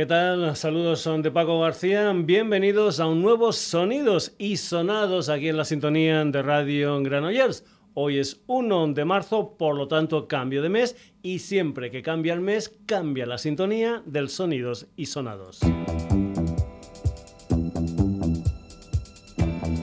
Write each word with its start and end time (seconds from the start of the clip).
¿Qué 0.00 0.06
tal? 0.06 0.56
Saludos 0.56 1.02
son 1.02 1.20
de 1.20 1.30
Paco 1.30 1.60
García. 1.60 2.10
Bienvenidos 2.14 3.00
a 3.00 3.06
un 3.06 3.20
nuevo 3.20 3.52
Sonidos 3.52 4.32
y 4.38 4.56
Sonados 4.56 5.28
aquí 5.28 5.50
en 5.50 5.58
la 5.58 5.66
sintonía 5.66 6.24
de 6.24 6.40
Radio 6.40 7.02
Granollers. 7.02 7.66
Hoy 7.92 8.16
es 8.16 8.40
1 8.46 8.94
de 8.94 9.04
marzo, 9.04 9.58
por 9.58 9.76
lo 9.76 9.88
tanto 9.88 10.26
cambio 10.26 10.62
de 10.62 10.70
mes 10.70 10.96
y 11.20 11.40
siempre 11.40 11.90
que 11.90 12.00
cambia 12.00 12.32
el 12.32 12.40
mes 12.40 12.74
cambia 12.86 13.26
la 13.26 13.36
sintonía 13.36 14.02
del 14.06 14.30
Sonidos 14.30 14.86
y 14.96 15.04
Sonados. 15.04 15.60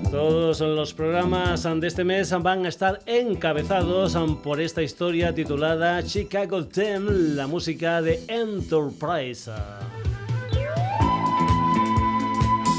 Todos 0.09 0.61
los 0.61 0.95
programas 0.95 1.61
de 1.79 1.87
este 1.87 2.03
mes 2.03 2.33
van 2.41 2.65
a 2.65 2.69
estar 2.69 2.97
encabezados 3.05 4.17
por 4.41 4.59
esta 4.59 4.81
historia 4.81 5.31
titulada 5.35 6.01
Chicago 6.01 6.65
Them, 6.65 7.35
la 7.35 7.45
música 7.45 8.01
de 8.01 8.19
Enterprise. 8.27 9.51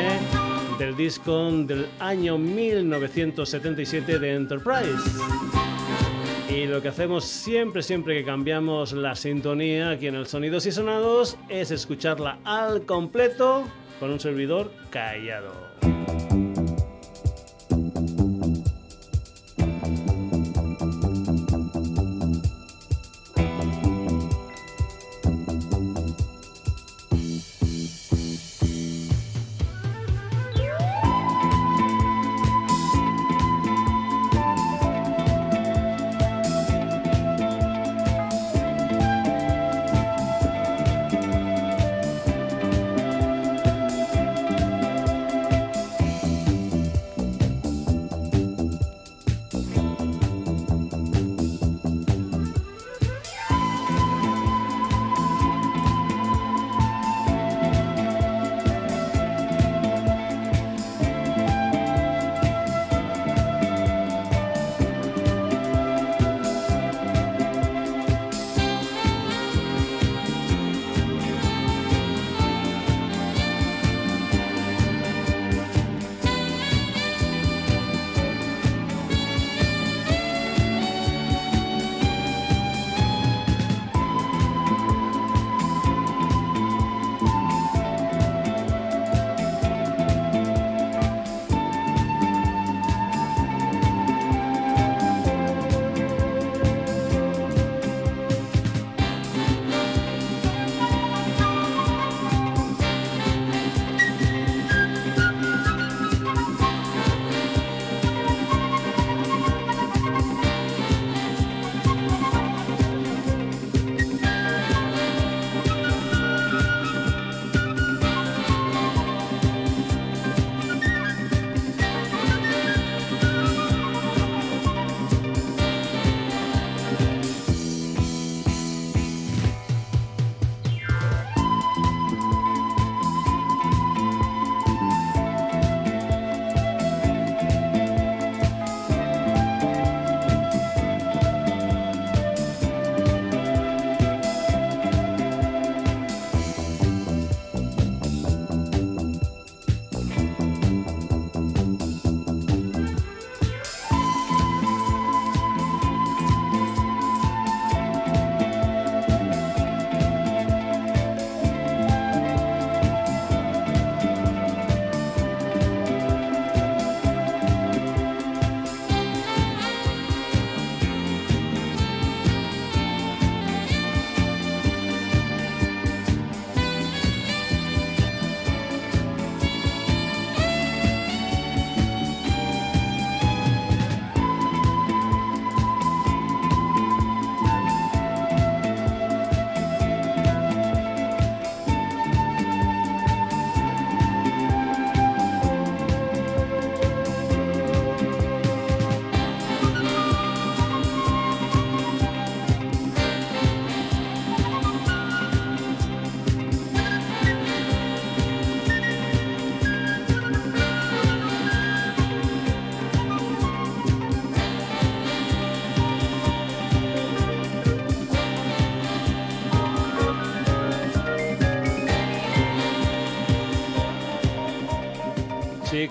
del 0.78 0.96
disco 0.96 1.50
del 1.50 1.88
año 1.98 2.38
1977 2.38 4.20
de 4.20 4.34
Enterprise. 4.34 5.10
Y 6.48 6.66
lo 6.66 6.80
que 6.80 6.86
hacemos 6.86 7.24
siempre, 7.24 7.82
siempre 7.82 8.14
que 8.14 8.24
cambiamos 8.24 8.92
la 8.92 9.16
sintonía 9.16 9.90
aquí 9.90 10.06
en 10.06 10.14
el 10.14 10.28
Sonidos 10.28 10.66
y 10.66 10.72
Sonados 10.72 11.36
es 11.48 11.72
escucharla 11.72 12.38
al 12.44 12.86
completo 12.86 13.64
con 13.98 14.12
un 14.12 14.20
servidor 14.20 14.70
callado. 14.90 15.74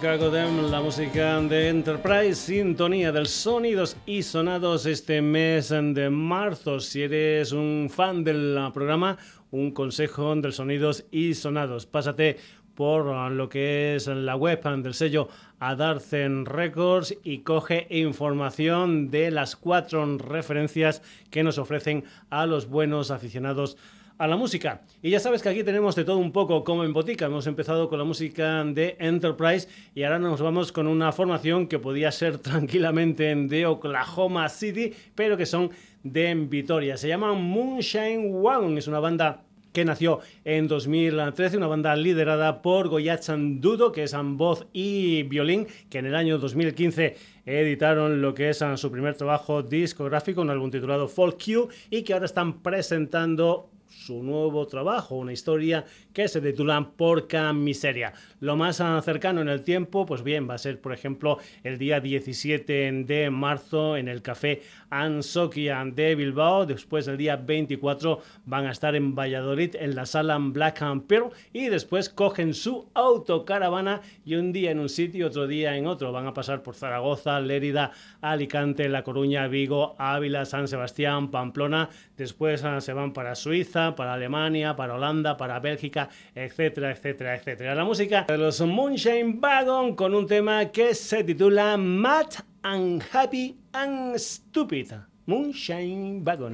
Chicago 0.03 0.29
Dem, 0.31 0.69
la 0.69 0.81
música 0.81 1.39
de 1.39 1.69
Enterprise, 1.69 2.35
sintonía 2.35 3.13
del 3.13 3.25
sonidos 3.25 3.95
y 4.05 4.21
sonados 4.21 4.85
este 4.85 5.21
mes 5.21 5.69
de 5.69 6.09
marzo. 6.09 6.81
Si 6.81 7.03
eres 7.03 7.53
un 7.53 7.89
fan 7.89 8.21
del 8.21 8.59
programa, 8.73 9.17
un 9.51 9.71
consejo 9.71 10.35
del 10.35 10.51
sonidos 10.51 11.05
y 11.09 11.33
sonados. 11.35 11.85
Pásate 11.85 12.35
por 12.75 13.31
lo 13.31 13.47
que 13.47 13.95
es 13.95 14.07
la 14.07 14.35
web 14.35 14.61
del 14.83 14.94
sello 14.94 15.29
Adarcen 15.61 16.47
Records 16.47 17.15
y 17.23 17.38
coge 17.38 17.88
información 17.89 19.09
de 19.09 19.31
las 19.31 19.55
cuatro 19.55 20.17
referencias 20.17 21.01
que 21.31 21.44
nos 21.44 21.57
ofrecen 21.57 22.03
a 22.29 22.45
los 22.45 22.67
buenos 22.67 23.09
aficionados 23.09 23.77
a 24.18 24.27
la 24.27 24.36
música. 24.36 24.81
Y 25.01 25.10
ya 25.10 25.19
sabes 25.19 25.42
que 25.42 25.50
aquí 25.50 25.63
tenemos 25.63 25.95
de 25.95 26.04
todo 26.04 26.18
un 26.18 26.31
poco 26.31 26.63
como 26.63 26.83
en 26.83 26.94
botica. 26.94 27.25
Hemos 27.25 27.48
empezado 27.48 27.89
con 27.89 28.00
la 28.00 28.06
música 28.06 28.63
de 28.63 28.95
Enterprise 29.00 29.68
y 29.95 30.04
ahora 30.04 30.19
nos 30.19 30.42
vamos 30.42 30.71
con 30.71 30.88
una 30.88 31.12
formación 31.12 31.68
que 31.68 31.80
podía 31.80 32.12
ser 32.12 32.38
tranquilamente 32.39 33.36
de 33.36 33.65
Oklahoma 33.65 34.50
City, 34.50 34.94
pero 35.15 35.38
que 35.38 35.45
son 35.45 35.71
de 36.04 36.33
Vitoria. 36.36 36.98
Se 36.98 37.07
llama 37.07 37.33
Moonshine 37.33 38.31
Wagon. 38.31 38.77
Es 38.77 38.88
una 38.88 39.00
banda 39.00 39.44
que 39.74 39.83
nació 39.83 40.19
en 40.45 40.68
2013, 40.68 41.57
una 41.57 41.68
banda 41.68 41.95
liderada 41.95 42.62
por 42.62 42.88
Goyachan 42.89 43.60
Dudo, 43.60 43.92
que 43.92 44.04
es 44.04 44.15
voz 44.15 44.68
y 44.71 45.24
violín, 45.24 45.68
que 45.89 45.98
en 45.98 46.06
el 46.06 46.15
año 46.15 46.38
2015 46.38 47.15
editaron 47.45 48.21
lo 48.21 48.33
que 48.36 48.50
es 48.50 48.63
su 48.75 48.92
primer 48.92 49.15
trabajo 49.15 49.63
discográfico, 49.63 50.42
un 50.42 50.51
álbum 50.51 50.69
titulado 50.69 51.07
Folk 51.07 51.44
Q, 51.44 51.69
y 51.89 52.04
que 52.04 52.13
ahora 52.13 52.27
están 52.27 52.62
presentando 52.62 53.72
su 54.05 54.21
nuevo 54.21 54.67
trabajo, 54.67 55.15
una 55.15 55.31
historia 55.31 55.85
que 56.11 56.27
se 56.27 56.41
titula 56.41 56.91
Porca 56.97 57.53
Miseria. 57.53 58.13
Lo 58.43 58.57
más 58.57 58.83
cercano 59.05 59.39
en 59.39 59.47
el 59.47 59.61
tiempo, 59.61 60.05
pues 60.05 60.21
bien, 60.21 60.49
va 60.49 60.55
a 60.55 60.57
ser, 60.57 60.81
por 60.81 60.91
ejemplo, 60.91 61.37
el 61.63 61.77
día 61.77 62.01
17 62.01 62.91
de 63.05 63.29
marzo 63.29 63.95
en 63.95 64.09
el 64.09 64.21
Café 64.21 64.61
Ansokia 64.89 65.81
de 65.85 66.13
Bilbao. 66.15 66.65
Después, 66.65 67.07
el 67.07 67.15
día 67.15 67.37
24, 67.37 68.19
van 68.43 68.65
a 68.65 68.71
estar 68.71 68.97
en 68.97 69.15
Valladolid 69.15 69.77
en 69.79 69.95
la 69.95 70.05
sala 70.05 70.37
Black 70.41 70.81
and 70.81 71.07
Pearl 71.07 71.29
y 71.53 71.67
después 71.69 72.09
cogen 72.09 72.53
su 72.53 72.89
autocaravana 72.93 74.01
y 74.25 74.35
un 74.35 74.51
día 74.51 74.71
en 74.71 74.79
un 74.79 74.89
sitio, 74.89 75.27
otro 75.27 75.47
día 75.47 75.77
en 75.77 75.87
otro. 75.87 76.11
Van 76.11 76.27
a 76.27 76.33
pasar 76.33 76.63
por 76.63 76.75
Zaragoza, 76.75 77.39
Lérida, 77.39 77.91
Alicante, 78.19 78.89
La 78.89 79.03
Coruña, 79.03 79.47
Vigo, 79.47 79.95
Ávila, 79.97 80.43
San 80.43 80.67
Sebastián, 80.67 81.31
Pamplona. 81.31 81.87
Después 82.17 82.61
ah, 82.65 82.81
se 82.81 82.91
van 82.91 83.13
para 83.13 83.35
Suiza, 83.35 83.95
para 83.95 84.15
Alemania, 84.15 84.75
para 84.75 84.95
Holanda, 84.95 85.37
para 85.37 85.61
Bélgica, 85.61 86.09
etcétera, 86.35 86.91
etcétera, 86.91 87.37
etcétera. 87.37 87.73
La 87.73 87.85
música 87.85 88.25
de 88.33 88.39
los 88.39 88.62
Moonshine 88.62 89.39
Wagon 89.39 89.95
con 89.95 90.15
un 90.15 90.25
tema 90.25 90.65
que 90.71 90.95
se 90.95 91.24
titula 91.24 91.77
Mad 91.77 92.33
and 92.63 93.03
Happy 93.12 93.56
and 93.74 94.18
Stupid. 94.18 94.91
Moonshine 95.27 96.24
Wagon. 96.25 96.51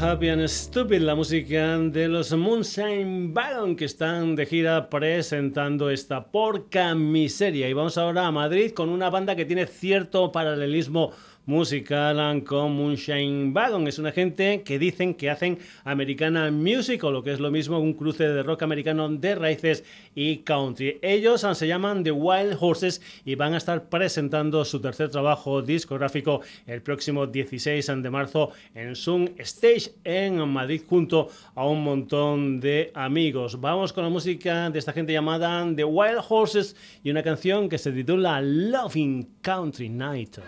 Happy 0.00 0.28
and 0.28 0.46
Stupid, 0.46 1.00
la 1.00 1.16
música 1.16 1.76
de 1.76 2.06
los 2.06 2.32
Moonshine 2.32 3.32
Wagon 3.34 3.74
que 3.74 3.84
están 3.84 4.36
de 4.36 4.46
gira 4.46 4.88
presentando 4.88 5.90
esta 5.90 6.30
porca 6.30 6.94
miseria. 6.94 7.68
Y 7.68 7.72
vamos 7.72 7.98
ahora 7.98 8.24
a 8.24 8.30
Madrid 8.30 8.70
con 8.70 8.90
una 8.90 9.10
banda 9.10 9.34
que 9.34 9.44
tiene 9.44 9.66
cierto 9.66 10.30
paralelismo 10.30 11.10
musical 11.48 12.44
con 12.44 12.76
Moonshine 12.76 13.52
Wagon. 13.54 13.88
Es 13.88 13.98
una 13.98 14.12
gente 14.12 14.62
que 14.62 14.78
dicen 14.78 15.14
que 15.14 15.30
hacen 15.30 15.58
Americana 15.82 16.50
Music 16.50 17.02
o 17.04 17.10
lo 17.10 17.22
que 17.22 17.32
es 17.32 17.40
lo 17.40 17.50
mismo 17.50 17.78
un 17.78 17.94
cruce 17.94 18.28
de 18.28 18.42
rock 18.42 18.64
americano 18.64 19.08
de 19.08 19.34
raíces 19.34 19.82
y 20.14 20.38
country. 20.38 20.98
Ellos 21.00 21.46
se 21.54 21.66
llaman 21.66 22.04
The 22.04 22.10
Wild 22.10 22.58
Horses 22.60 23.00
y 23.24 23.34
van 23.34 23.54
a 23.54 23.56
estar 23.56 23.88
presentando 23.88 24.62
su 24.66 24.78
tercer 24.78 25.08
trabajo 25.08 25.62
discográfico 25.62 26.42
el 26.66 26.82
próximo 26.82 27.26
16 27.26 27.86
de 28.02 28.10
marzo 28.10 28.50
en 28.74 28.94
Zoom 28.94 29.28
Stage 29.38 29.92
en 30.04 30.46
Madrid 30.50 30.82
junto 30.86 31.30
a 31.54 31.66
un 31.66 31.82
montón 31.82 32.60
de 32.60 32.90
amigos. 32.92 33.58
Vamos 33.58 33.94
con 33.94 34.04
la 34.04 34.10
música 34.10 34.68
de 34.68 34.78
esta 34.78 34.92
gente 34.92 35.14
llamada 35.14 35.66
The 35.74 35.84
Wild 35.84 36.20
Horses 36.28 36.76
y 37.02 37.10
una 37.10 37.22
canción 37.22 37.70
que 37.70 37.78
se 37.78 37.90
titula 37.90 38.42
Loving 38.42 39.26
Country 39.40 39.88
Night. 39.88 40.40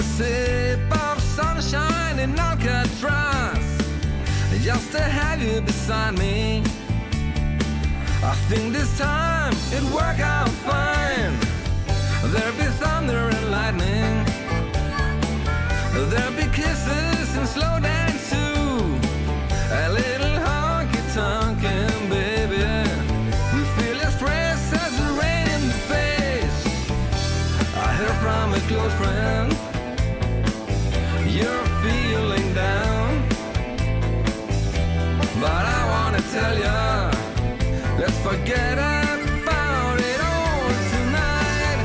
A 0.00 0.02
sip 0.02 0.80
of 1.10 1.20
sunshine 1.20 2.18
in 2.18 2.38
Alcatraz. 2.38 3.64
Just 4.62 4.92
to 4.92 5.00
have 5.00 5.42
you 5.42 5.60
beside 5.60 6.18
me. 6.18 6.62
I 8.22 8.34
think 8.48 8.72
this 8.72 8.90
time 8.98 9.54
it 9.76 9.84
work 9.92 10.18
out 10.20 10.48
fine. 10.68 11.34
There'll 12.32 12.56
be 12.56 12.68
thunder 12.80 13.24
and 13.36 13.50
lightning. 13.50 14.14
There'll 16.10 16.36
be 16.42 16.48
kisses 16.60 17.28
and 17.36 17.46
slow 17.46 17.74
dance 17.80 18.30
too. 18.30 18.80
A 19.80 19.88
little 20.00 20.36
honky 20.46 21.02
tonkin', 21.14 22.08
baby. 22.08 22.64
We 23.54 23.60
feel 23.76 23.96
your 24.02 24.12
stress 24.18 24.62
as 24.82 24.92
the 25.00 25.08
rain 25.20 25.46
in 25.56 25.62
the 25.72 25.80
face. 25.92 26.60
I 27.86 27.88
heard 28.00 28.16
from 28.24 28.54
a 28.54 28.60
close 28.68 28.94
friend 28.94 29.69
tell 36.32 36.56
you, 36.56 36.62
let's 37.98 38.18
forget 38.18 38.78
about 38.78 39.98
it 39.98 40.20
all 40.20 40.68
tonight, 40.94 41.78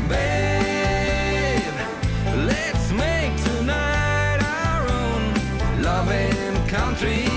babe. 0.07 1.77
Let's 2.47 2.93
make 2.93 3.35
tonight 3.45 4.41
our 4.43 4.83
own 5.01 5.23
loving 5.83 6.67
country 6.69 7.34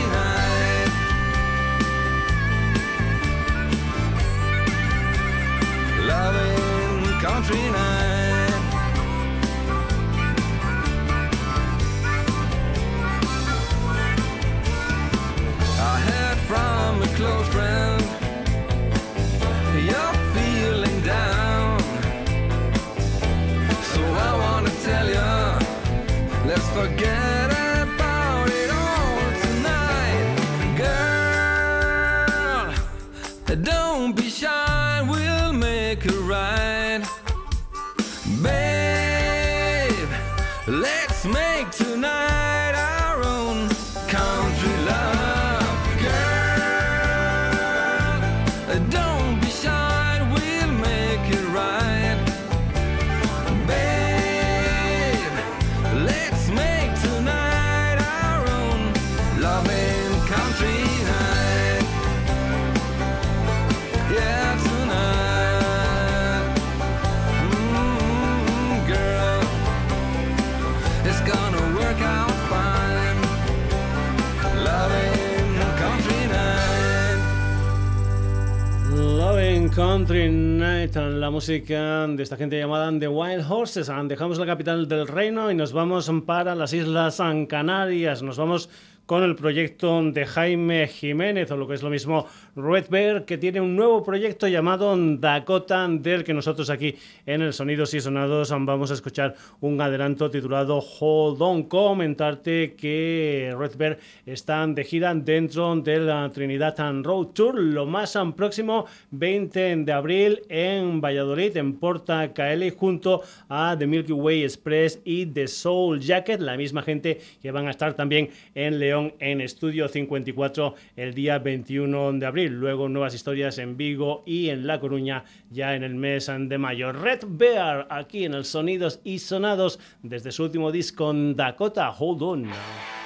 la 80.97 81.29
música 81.29 82.07
de 82.07 82.23
esta 82.23 82.37
gente 82.37 82.57
llamada 82.57 82.91
The 82.97 83.07
Wild 83.07 83.45
Horses. 83.47 83.91
Dejamos 84.05 84.39
la 84.39 84.47
capital 84.47 84.87
del 84.87 85.07
reino 85.07 85.51
y 85.51 85.55
nos 85.55 85.71
vamos 85.71 86.11
para 86.25 86.55
las 86.55 86.73
Islas 86.73 87.21
Canarias. 87.47 88.23
Nos 88.23 88.37
vamos 88.37 88.67
con 89.07 89.23
el 89.23 89.35
proyecto 89.35 90.03
de 90.03 90.25
Jaime 90.25 90.85
Jiménez, 90.87 91.49
o 91.49 91.55
lo 91.55 91.65
que 91.65 91.75
es 91.75 91.81
lo 91.81 91.89
mismo, 91.89 92.27
Red 92.57 92.89
Bear, 92.89 93.23
que 93.23 93.37
tiene 93.37 93.61
un 93.61 93.73
nuevo 93.75 94.03
proyecto 94.03 94.49
llamado 94.49 94.95
Dakota, 94.97 95.87
del 95.87 96.25
que 96.25 96.33
nosotros 96.33 96.69
aquí 96.69 96.93
en 97.25 97.41
el 97.41 97.53
Sonidos 97.53 97.93
y 97.93 98.01
Sonados 98.01 98.49
vamos 98.49 98.91
a 98.91 98.95
escuchar 98.95 99.33
un 99.61 99.79
adelanto 99.79 100.29
titulado 100.29 100.79
Hold 100.79 101.41
On. 101.41 101.63
Comentarte 101.63 102.75
que 102.75 103.55
Red 103.57 103.77
Bear 103.77 103.97
está 104.25 104.67
de 104.67 104.83
gira 104.83 105.15
dentro 105.15 105.73
de 105.77 105.99
la 105.99 106.29
Trinidad 106.29 106.75
Road 107.01 107.27
Tour, 107.27 107.57
lo 107.57 107.85
más 107.85 108.17
próximo 108.35 108.87
20 109.11 109.77
de 109.77 109.91
abril 109.93 110.41
en 110.49 110.99
Valladolid, 110.99 111.55
en 111.55 111.75
Porta 111.75 112.33
Caeli, 112.33 112.71
junto 112.71 113.21
a 113.47 113.73
The 113.79 113.87
Milky 113.87 114.11
Way 114.11 114.43
Express 114.43 114.99
y 115.05 115.27
The 115.27 115.47
Soul 115.47 116.01
Jacket, 116.01 116.41
la 116.41 116.57
misma 116.57 116.81
gente 116.81 117.21
que 117.41 117.51
van 117.51 117.67
a 117.67 117.71
estar 117.71 117.93
también 117.93 118.29
en 118.53 118.79
León 118.79 118.96
En 119.19 119.41
Estudio 119.41 119.87
54 119.87 120.75
el 120.95 121.13
día 121.13 121.39
21 121.39 122.13
de 122.13 122.25
abril. 122.25 122.53
Luego 122.53 122.89
nuevas 122.89 123.13
historias 123.13 123.57
en 123.57 123.77
Vigo 123.77 124.23
y 124.25 124.49
en 124.49 124.67
La 124.67 124.79
Coruña 124.79 125.23
ya 125.49 125.75
en 125.75 125.83
el 125.83 125.95
mes 125.95 126.27
de 126.27 126.57
mayo. 126.57 126.91
Red 126.91 127.21
Bear 127.27 127.87
aquí 127.89 128.25
en 128.25 128.33
el 128.33 128.45
Sonidos 128.45 128.99
y 129.03 129.19
Sonados 129.19 129.79
desde 130.03 130.31
su 130.31 130.43
último 130.43 130.71
disco 130.71 131.13
Dakota 131.13 131.91
Hold 131.91 132.21
On. 132.21 132.96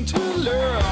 nothing 0.00 0.06
to 0.06 0.40
learn. 0.40 0.82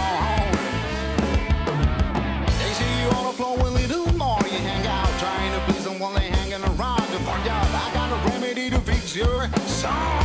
They 2.58 2.72
see 2.72 3.00
you 3.00 3.08
on 3.08 3.26
the 3.26 3.32
floor 3.32 3.58
a 3.58 3.70
little 3.70 4.12
more. 4.16 4.38
You 4.42 4.58
hang 4.58 4.86
out 4.86 5.08
trying 5.18 5.52
to 5.52 5.72
please 5.72 5.84
them 5.84 5.98
while 5.98 6.14
they 6.14 6.28
hanging 6.28 6.62
around 6.62 7.06
to 7.06 7.18
find 7.20 7.48
out. 7.48 7.66
I 7.66 7.90
got 7.94 8.12
a 8.12 8.30
remedy 8.30 8.70
to 8.70 8.80
fix 8.80 9.14
your 9.16 9.48
song. 9.66 10.17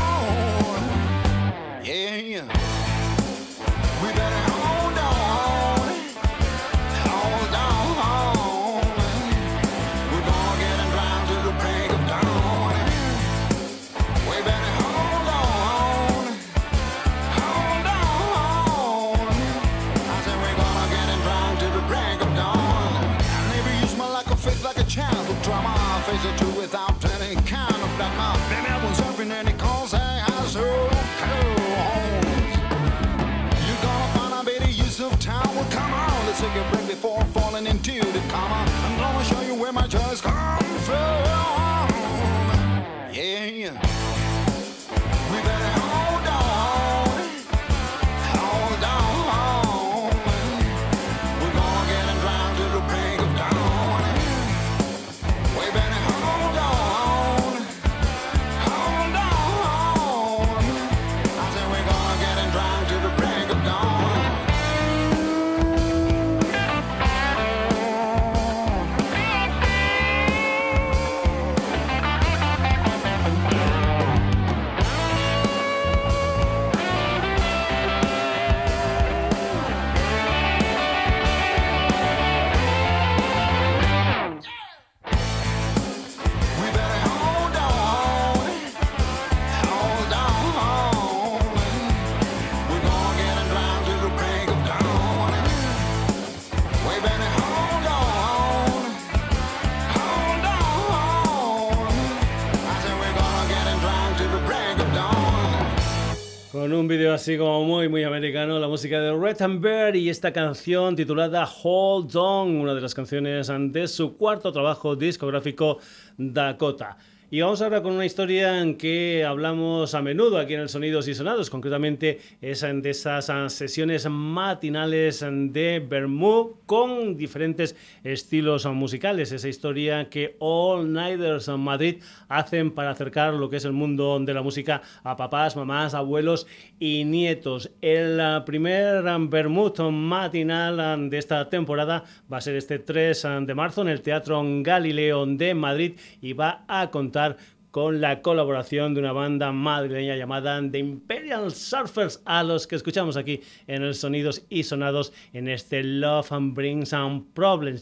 Así 107.13 107.38
como 107.38 107.65
muy, 107.65 107.89
muy 107.89 108.04
americano, 108.04 108.58
la 108.58 108.69
música 108.69 109.02
de 109.02 109.12
Red 109.13 109.41
and 109.41 109.62
Bear 109.62 109.95
y 109.97 110.10
esta 110.10 110.32
canción 110.32 110.95
titulada 110.95 111.45
Hold 111.45 112.15
On, 112.15 112.56
una 112.56 112.73
de 112.73 112.80
las 112.80 112.93
canciones 112.93 113.52
de 113.71 113.88
su 113.88 114.15
cuarto 114.15 114.49
trabajo 114.54 114.95
discográfico 114.95 115.80
Dakota. 116.17 116.97
Y 117.34 117.41
vamos 117.41 117.63
ahora 117.63 117.82
con 117.82 117.93
una 117.93 118.06
historia 118.06 118.62
en 118.62 118.78
que 118.78 119.26
hablamos 119.26 119.96
a 119.96 120.04
menudo 120.04 120.38
aquí 120.38 120.54
en 120.54 120.60
el 120.60 120.69
Sonidos 120.69 121.08
y 121.08 121.15
Sonados, 121.15 121.50
concretamente 121.50 122.19
es 122.39 122.62
de 122.62 122.88
esas 122.91 123.26
sesiones 123.52 124.08
matinales 124.08 125.26
de 125.28 125.84
Bermud 125.84 126.52
con 126.67 127.17
diferentes 127.17 127.76
estilos 128.04 128.67
musicales. 128.67 129.32
Esa 129.32 129.48
historia 129.48 130.12
que 130.12 130.36
All 130.38 130.93
Nighters 130.93 131.48
Madrid 131.48 132.04
hacen 132.30 132.69
para 132.69 132.91
acercar 132.91 133.34
lo 133.34 133.50
que 133.50 133.58
es 133.58 133.65
el 133.65 133.74
mundo 133.74 134.19
de 134.19 134.32
la 134.36 134.43
música 134.43 134.84
a 135.04 135.15
papás, 135.15 135.56
mamás, 135.56 135.96
abuelos 135.96 136.46
y 136.80 137.04
nietos. 137.04 137.72
El 137.82 138.22
primer 138.46 139.06
Bermud 139.22 139.80
matinal 139.89 141.10
de 141.10 141.17
esta 141.17 141.50
temporada 141.50 142.04
va 142.32 142.38
a 142.38 142.41
ser 142.41 142.58
este 142.58 142.78
3 142.78 143.26
de 143.41 143.56
marzo 143.56 143.82
en 143.82 143.88
el 143.88 144.04
Teatro 144.04 144.39
Galileo 144.62 145.26
de 145.26 145.56
Madrid 145.56 145.93
y 146.22 146.34
va 146.34 146.63
a 146.67 146.91
contar 146.91 147.22
con 147.71 148.01
la 148.01 148.21
colaboración 148.21 148.93
de 148.93 148.99
una 148.99 149.13
banda 149.13 149.51
madrileña 149.51 150.15
llamada 150.15 150.62
The 150.69 150.77
Imperial 150.77 151.51
Surfers, 151.51 152.21
a 152.25 152.43
los 152.43 152.67
que 152.67 152.75
escuchamos 152.75 153.17
aquí 153.17 153.41
en 153.65 153.81
el 153.81 153.95
Sonidos 153.95 154.43
y 154.49 154.63
Sonados 154.63 155.12
en 155.33 155.47
este 155.47 155.83
Love 155.83 156.31
and 156.31 156.53
Bring 156.53 156.86
Some 156.86 157.23
Problems. 157.33 157.81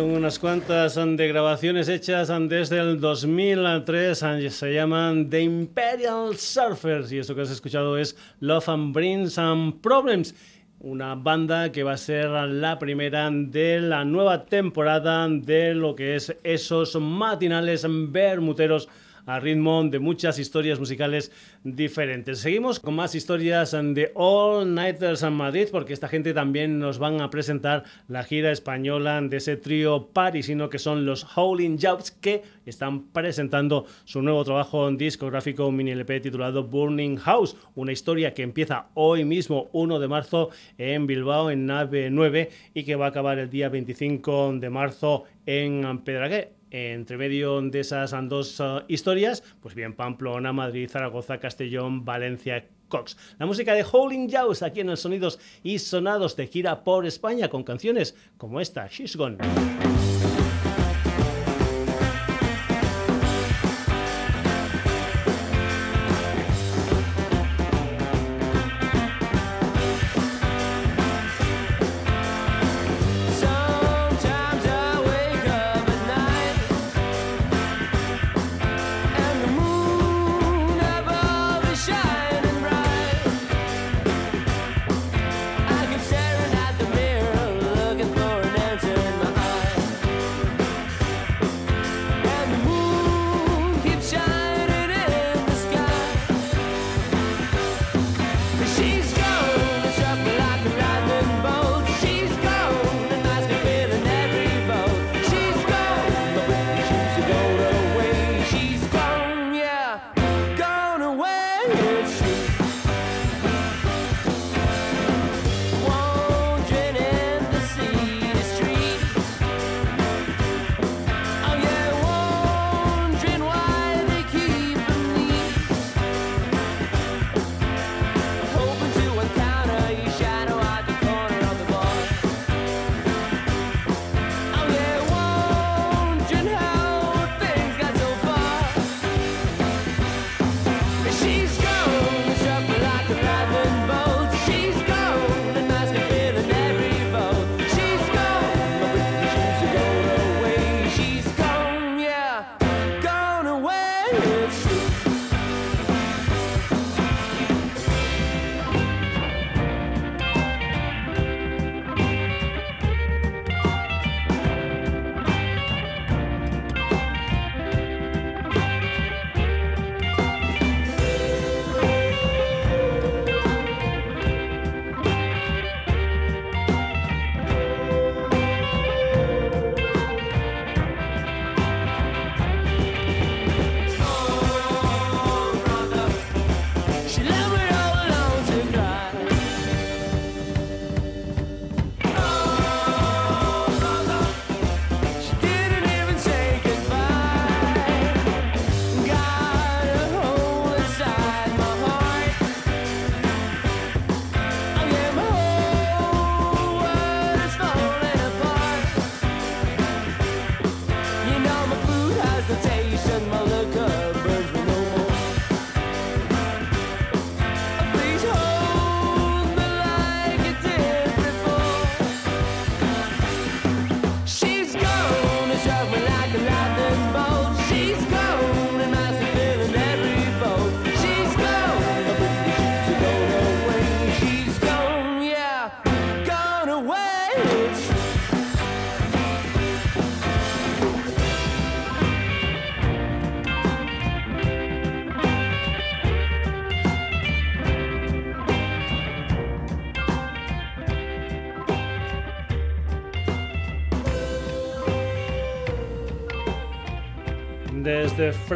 Unas 0.00 0.38
cuantas 0.38 0.94
de 0.94 1.28
grabaciones 1.28 1.88
hechas 1.88 2.30
desde 2.48 2.78
el 2.78 3.00
2003, 3.00 4.24
se 4.50 4.74
llaman 4.74 5.28
The 5.30 5.40
Imperial 5.40 6.36
Surfers 6.36 7.10
y 7.12 7.18
esto 7.18 7.34
que 7.34 7.42
has 7.42 7.50
escuchado 7.50 7.96
es 7.96 8.16
Love 8.40 8.68
and 8.68 8.94
Brings 8.94 9.38
and 9.38 9.80
Problems 9.80 10.34
una 10.80 11.16
banda 11.16 11.72
que 11.72 11.82
va 11.82 11.92
a 11.92 11.96
ser 11.96 12.28
la 12.28 12.78
primera 12.78 13.28
de 13.30 13.80
la 13.80 14.04
nueva 14.04 14.44
temporada 14.44 15.28
de 15.28 15.74
lo 15.74 15.96
que 15.96 16.14
es 16.14 16.36
esos 16.44 16.94
matinales 17.00 17.84
bermuteros 17.88 18.88
a 19.28 19.38
ritmo 19.40 19.84
de 19.84 19.98
muchas 19.98 20.38
historias 20.38 20.80
musicales 20.80 21.30
diferentes. 21.62 22.38
Seguimos 22.38 22.80
con 22.80 22.94
más 22.94 23.14
historias 23.14 23.72
de 23.72 24.10
All 24.14 24.74
Nighters 24.74 25.22
en 25.22 25.34
Madrid, 25.34 25.68
porque 25.70 25.92
esta 25.92 26.08
gente 26.08 26.32
también 26.32 26.78
nos 26.78 26.98
van 26.98 27.20
a 27.20 27.28
presentar 27.28 27.84
la 28.08 28.24
gira 28.24 28.50
española 28.50 29.20
de 29.20 29.36
ese 29.36 29.58
trío 29.58 30.08
parisino 30.14 30.70
que 30.70 30.78
son 30.78 31.04
los 31.04 31.26
Howling 31.36 31.78
Jobs, 31.78 32.10
que 32.10 32.42
están 32.64 33.08
presentando 33.08 33.84
su 34.04 34.22
nuevo 34.22 34.44
trabajo 34.44 34.90
discográfico, 34.92 35.70
mini 35.70 35.90
LP 35.90 36.20
titulado 36.20 36.64
Burning 36.64 37.18
House, 37.18 37.54
una 37.74 37.92
historia 37.92 38.32
que 38.32 38.42
empieza 38.42 38.86
hoy 38.94 39.26
mismo, 39.26 39.68
1 39.72 39.98
de 39.98 40.08
marzo, 40.08 40.48
en 40.78 41.06
Bilbao, 41.06 41.50
en 41.50 41.66
nave 41.66 42.08
9, 42.10 42.48
y 42.72 42.84
que 42.84 42.96
va 42.96 43.06
a 43.06 43.08
acabar 43.10 43.38
el 43.38 43.50
día 43.50 43.68
25 43.68 44.54
de 44.54 44.70
marzo 44.70 45.24
en 45.44 45.98
Pedragué 45.98 46.57
entre 46.70 47.16
medio 47.16 47.60
de 47.60 47.80
esas 47.80 48.14
dos 48.28 48.60
uh, 48.60 48.82
historias, 48.88 49.42
pues 49.60 49.74
bien, 49.74 49.94
Pamplona, 49.94 50.52
Madrid, 50.52 50.88
Zaragoza, 50.88 51.38
Castellón, 51.38 52.04
Valencia, 52.04 52.66
Cox. 52.88 53.16
La 53.38 53.46
música 53.46 53.74
de 53.74 53.84
Howling 53.84 54.30
Jaws 54.30 54.62
aquí 54.62 54.80
en 54.80 54.88
los 54.88 55.00
sonidos 55.00 55.38
y 55.62 55.78
sonados 55.78 56.36
de 56.36 56.46
gira 56.46 56.84
por 56.84 57.06
España 57.06 57.48
con 57.48 57.62
canciones 57.62 58.16
como 58.36 58.60
esta, 58.60 58.88
She's 58.88 59.16
Gone. 59.16 59.38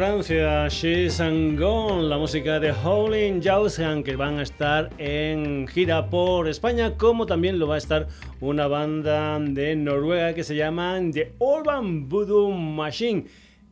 Francia, 0.03 0.67
She's 0.67 1.21
and 1.21 1.57
Gone, 1.57 2.09
la 2.09 2.17
música 2.17 2.59
de 2.59 2.73
Howling 2.73 3.41
Jausen, 3.41 4.03
que 4.03 4.17
van 4.17 4.37
a 4.37 4.43
estar 4.43 4.89
en 4.97 5.65
gira 5.65 6.09
por 6.09 6.49
España, 6.49 6.97
como 6.97 7.25
también 7.25 7.57
lo 7.57 7.67
va 7.67 7.75
a 7.75 7.77
estar 7.77 8.09
una 8.41 8.67
banda 8.67 9.39
de 9.39 9.77
Noruega 9.77 10.33
que 10.33 10.43
se 10.43 10.57
llama 10.57 10.99
The 11.13 11.31
Urban 11.39 12.09
Voodoo 12.09 12.51
Machine. 12.51 13.23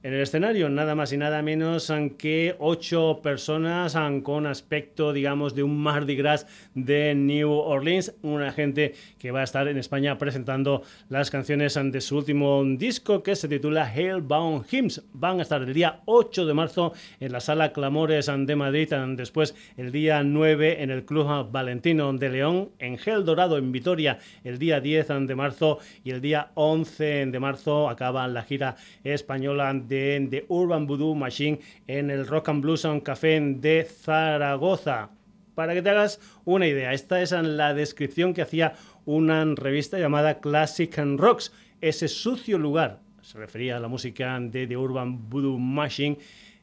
En 0.03 0.15
el 0.15 0.21
escenario, 0.21 0.67
nada 0.67 0.95
más 0.95 1.13
y 1.13 1.17
nada 1.17 1.43
menos 1.43 1.93
que 2.17 2.55
ocho 2.57 3.19
personas 3.21 3.95
con 4.23 4.47
aspecto, 4.47 5.13
digamos, 5.13 5.53
de 5.53 5.61
un 5.61 5.77
Mardi 5.77 6.15
Gras 6.15 6.47
de 6.73 7.13
New 7.13 7.51
Orleans. 7.51 8.15
Una 8.23 8.51
gente 8.51 8.95
que 9.19 9.29
va 9.29 9.41
a 9.41 9.43
estar 9.43 9.67
en 9.67 9.77
España 9.77 10.17
presentando 10.17 10.81
las 11.09 11.29
canciones 11.29 11.79
de 11.79 12.01
su 12.01 12.17
último 12.17 12.63
disco 12.65 13.21
que 13.21 13.35
se 13.35 13.47
titula 13.47 13.93
Hellbound 13.93 14.65
Hymns. 14.71 15.03
Van 15.13 15.37
a 15.37 15.43
estar 15.43 15.61
el 15.61 15.71
día 15.71 15.99
8 16.05 16.47
de 16.47 16.53
marzo 16.55 16.93
en 17.19 17.31
la 17.31 17.39
sala 17.39 17.71
Clamores 17.71 18.25
de 18.25 18.55
Madrid, 18.55 18.91
después 19.15 19.53
el 19.77 19.91
día 19.91 20.23
9 20.23 20.81
en 20.81 20.89
el 20.89 21.05
Club 21.05 21.51
Valentino 21.51 22.11
de 22.11 22.29
León, 22.29 22.71
en 22.79 22.97
Gel 22.97 23.23
Dorado 23.23 23.59
en 23.59 23.71
Vitoria 23.71 24.17
el 24.43 24.57
día 24.57 24.81
10 24.81 25.27
de 25.27 25.35
marzo 25.35 25.77
y 26.03 26.09
el 26.09 26.21
día 26.21 26.49
11 26.55 27.27
de 27.27 27.39
marzo 27.39 27.87
acaba 27.87 28.27
la 28.27 28.41
gira 28.41 28.77
española 29.03 29.71
de 29.75 29.90
The 29.91 30.45
Urban 30.47 30.87
Voodoo 30.87 31.15
Machine 31.15 31.59
en 31.85 32.09
el 32.09 32.25
Rock 32.25 32.47
and 32.47 32.61
Blues 32.61 32.87
Café 33.03 33.41
de 33.41 33.83
Zaragoza. 33.83 35.09
Para 35.53 35.73
que 35.73 35.81
te 35.81 35.89
hagas 35.89 36.21
una 36.45 36.65
idea, 36.65 36.93
esta 36.93 37.21
es 37.21 37.31
la 37.33 37.73
descripción 37.73 38.33
que 38.33 38.41
hacía 38.41 38.73
una 39.05 39.43
revista 39.53 39.99
llamada 39.99 40.39
Classic 40.39 40.97
and 40.97 41.19
Rocks. 41.19 41.51
Ese 41.81 42.07
sucio 42.07 42.57
lugar, 42.57 43.01
se 43.21 43.37
refería 43.37 43.75
a 43.75 43.79
la 43.81 43.89
música 43.89 44.39
de 44.39 44.65
The 44.65 44.77
Urban 44.77 45.29
Voodoo 45.29 45.59
Machine, 45.59 46.17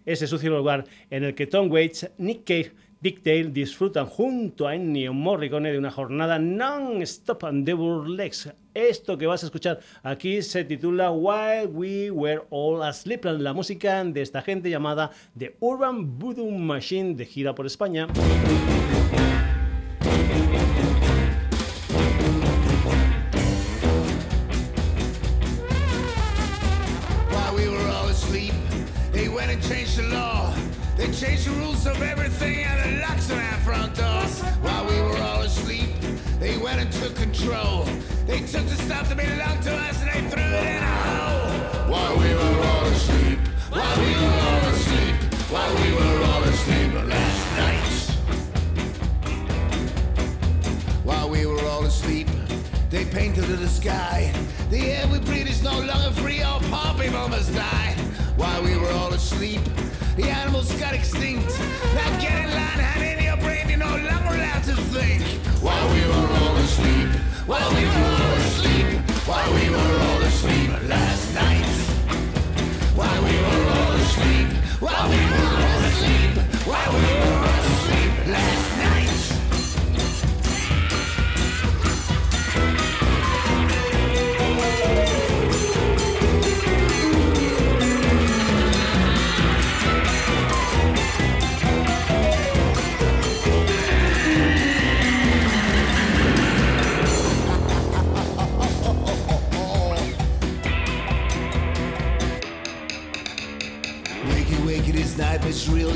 ese 0.07 0.27
sucio 0.27 0.57
lugar 0.57 0.85
en 1.11 1.25
el 1.25 1.35
que 1.35 1.47
Tom 1.47 1.71
Waits, 1.71 2.11
Nick 2.17 2.45
Cave, 2.45 2.73
Dick 3.01 3.23
Dale 3.23 3.53
disfrutan 3.53 4.07
junto 4.07 4.67
a 4.67 4.75
Ennio 4.75 5.15
Morricone 5.15 5.71
de 5.71 5.79
una 5.79 5.93
jornada 5.93 6.41
non-stop 6.41 7.45
and 7.45 7.65
the 7.65 7.73
burlesque. 7.75 8.53
Esto 8.75 9.17
que 9.17 9.27
vas 9.27 9.45
a 9.45 9.47
escuchar 9.47 9.79
aquí 10.03 10.43
se 10.43 10.65
titula 10.65 11.13
While 11.13 11.67
We 11.67 12.11
Were 12.11 12.43
All 12.51 12.83
Asleep, 12.83 13.25
la 13.25 13.53
música 13.53 14.03
de 14.03 14.21
esta 14.21 14.43
gente 14.43 14.69
llamada 14.69 15.13
The 15.39 15.57
Urban 15.61 16.19
Voodoo 16.19 16.51
Machine 16.51 17.15
de 17.15 17.25
gira 17.25 17.55
por 17.55 17.67
España. 17.67 18.09
They 30.97 31.13
changed 31.13 31.47
the 31.47 31.53
rules 31.53 31.87
of 31.87 32.03
everything 32.03 32.18
took 38.51 38.67
the 38.67 38.77
stuff 38.77 39.07
that 39.11 39.17
belonged 39.17 39.63
to 39.63 39.75
us 39.75 40.01
and 40.01 40.09
they 40.09 40.21
threw 40.31 40.43
it 40.43 40.65
in 40.65 40.83
a 40.83 40.97
hole. 41.05 41.93
While 41.93 42.17
we 42.17 42.33
were 42.33 42.67
all 42.67 42.87
asleep, 42.87 43.39
while 43.69 43.99
we 43.99 44.13
were 44.23 44.41
all 44.49 44.65
asleep, 44.73 45.17
while 45.53 45.75
we 45.75 45.93
were 45.93 46.25
all 46.25 46.43
asleep 46.45 46.95
last 47.13 47.45
night. 47.59 47.91
While 51.05 51.29
we 51.29 51.45
were 51.45 51.63
all 51.67 51.85
asleep, 51.85 52.29
they 52.89 53.05
painted 53.05 53.45
the 53.45 53.69
sky. 53.69 54.33
The 54.71 54.93
air 54.93 55.07
we 55.09 55.19
breathe 55.19 55.49
is 55.49 55.63
no 55.63 55.81
longer 55.81 56.13
free, 56.13 56.41
all 56.41 56.61
poor 56.61 56.95
people 56.95 57.29
must 57.29 57.53
die. 57.55 57.95
While 58.37 58.63
we 58.63 58.79
were 58.79 58.93
all 58.93 59.13
asleep, 59.13 59.61
the 60.17 60.25
animals 60.25 60.73
got 60.81 60.95
extinct. 60.95 61.51
Now 61.95 62.19
get 62.19 62.45
in 62.45 62.51
line, 62.51 62.81
hand 62.81 63.19
in 63.19 63.25
your 63.27 63.37
brain, 63.37 63.69
you're 63.69 63.77
no 63.77 63.95
longer 63.95 64.37
allowed 64.37 64.65
to 64.65 64.77
think. 64.95 65.23
While 65.61 65.93
we 65.93 66.01
were 66.01 66.29
all 66.41 66.57
asleep, 66.57 67.09
while 67.47 67.71
we 67.75 67.85
were 67.85 67.91
all 67.91 68.33
asleep, 68.33 68.38
we 69.55 69.71
were 69.71 69.98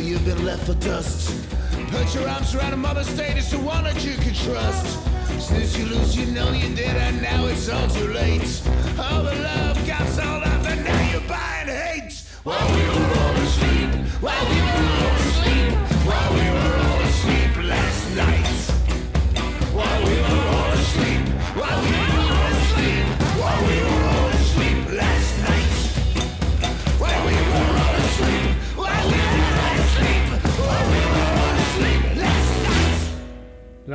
you've 0.03 0.25
been 0.25 0.45
left 0.45 0.65
for 0.67 0.75
dust. 0.75 1.31
Put 1.91 2.15
your 2.15 2.29
arms 2.29 2.55
around 2.55 2.73
a 2.73 2.77
mother 2.77 3.05
state, 3.05 3.37
it's 3.37 3.51
the 3.51 3.59
one 3.59 3.85
that 3.85 4.05
you 4.05 4.15
can 4.17 4.35
trust. 4.35 4.99
Since 5.39 5.79
you 5.79 5.87
lose, 5.87 6.17
you 6.17 6.27
know 6.27 6.51
you 6.53 6.75
did, 6.75 6.97
and 6.97 7.21
now 7.23 7.47
it's 7.47 7.69
all 7.69 7.89
too 7.89 8.09
late. 8.09 8.63
All 8.99 9.23
the 9.23 9.35
love 9.35 9.87
got 9.87 10.07
sold 10.09 10.43
up, 10.43 10.67
and 10.67 10.85
now 10.85 11.11
you're 11.11 11.29
buying 11.29 11.69
hate. 11.69 12.23
While 12.43 12.67
we 12.75 12.83
were 12.89 13.19
all 13.21 13.35
asleep, 13.37 13.91
while 14.21 14.45
we 14.51 14.62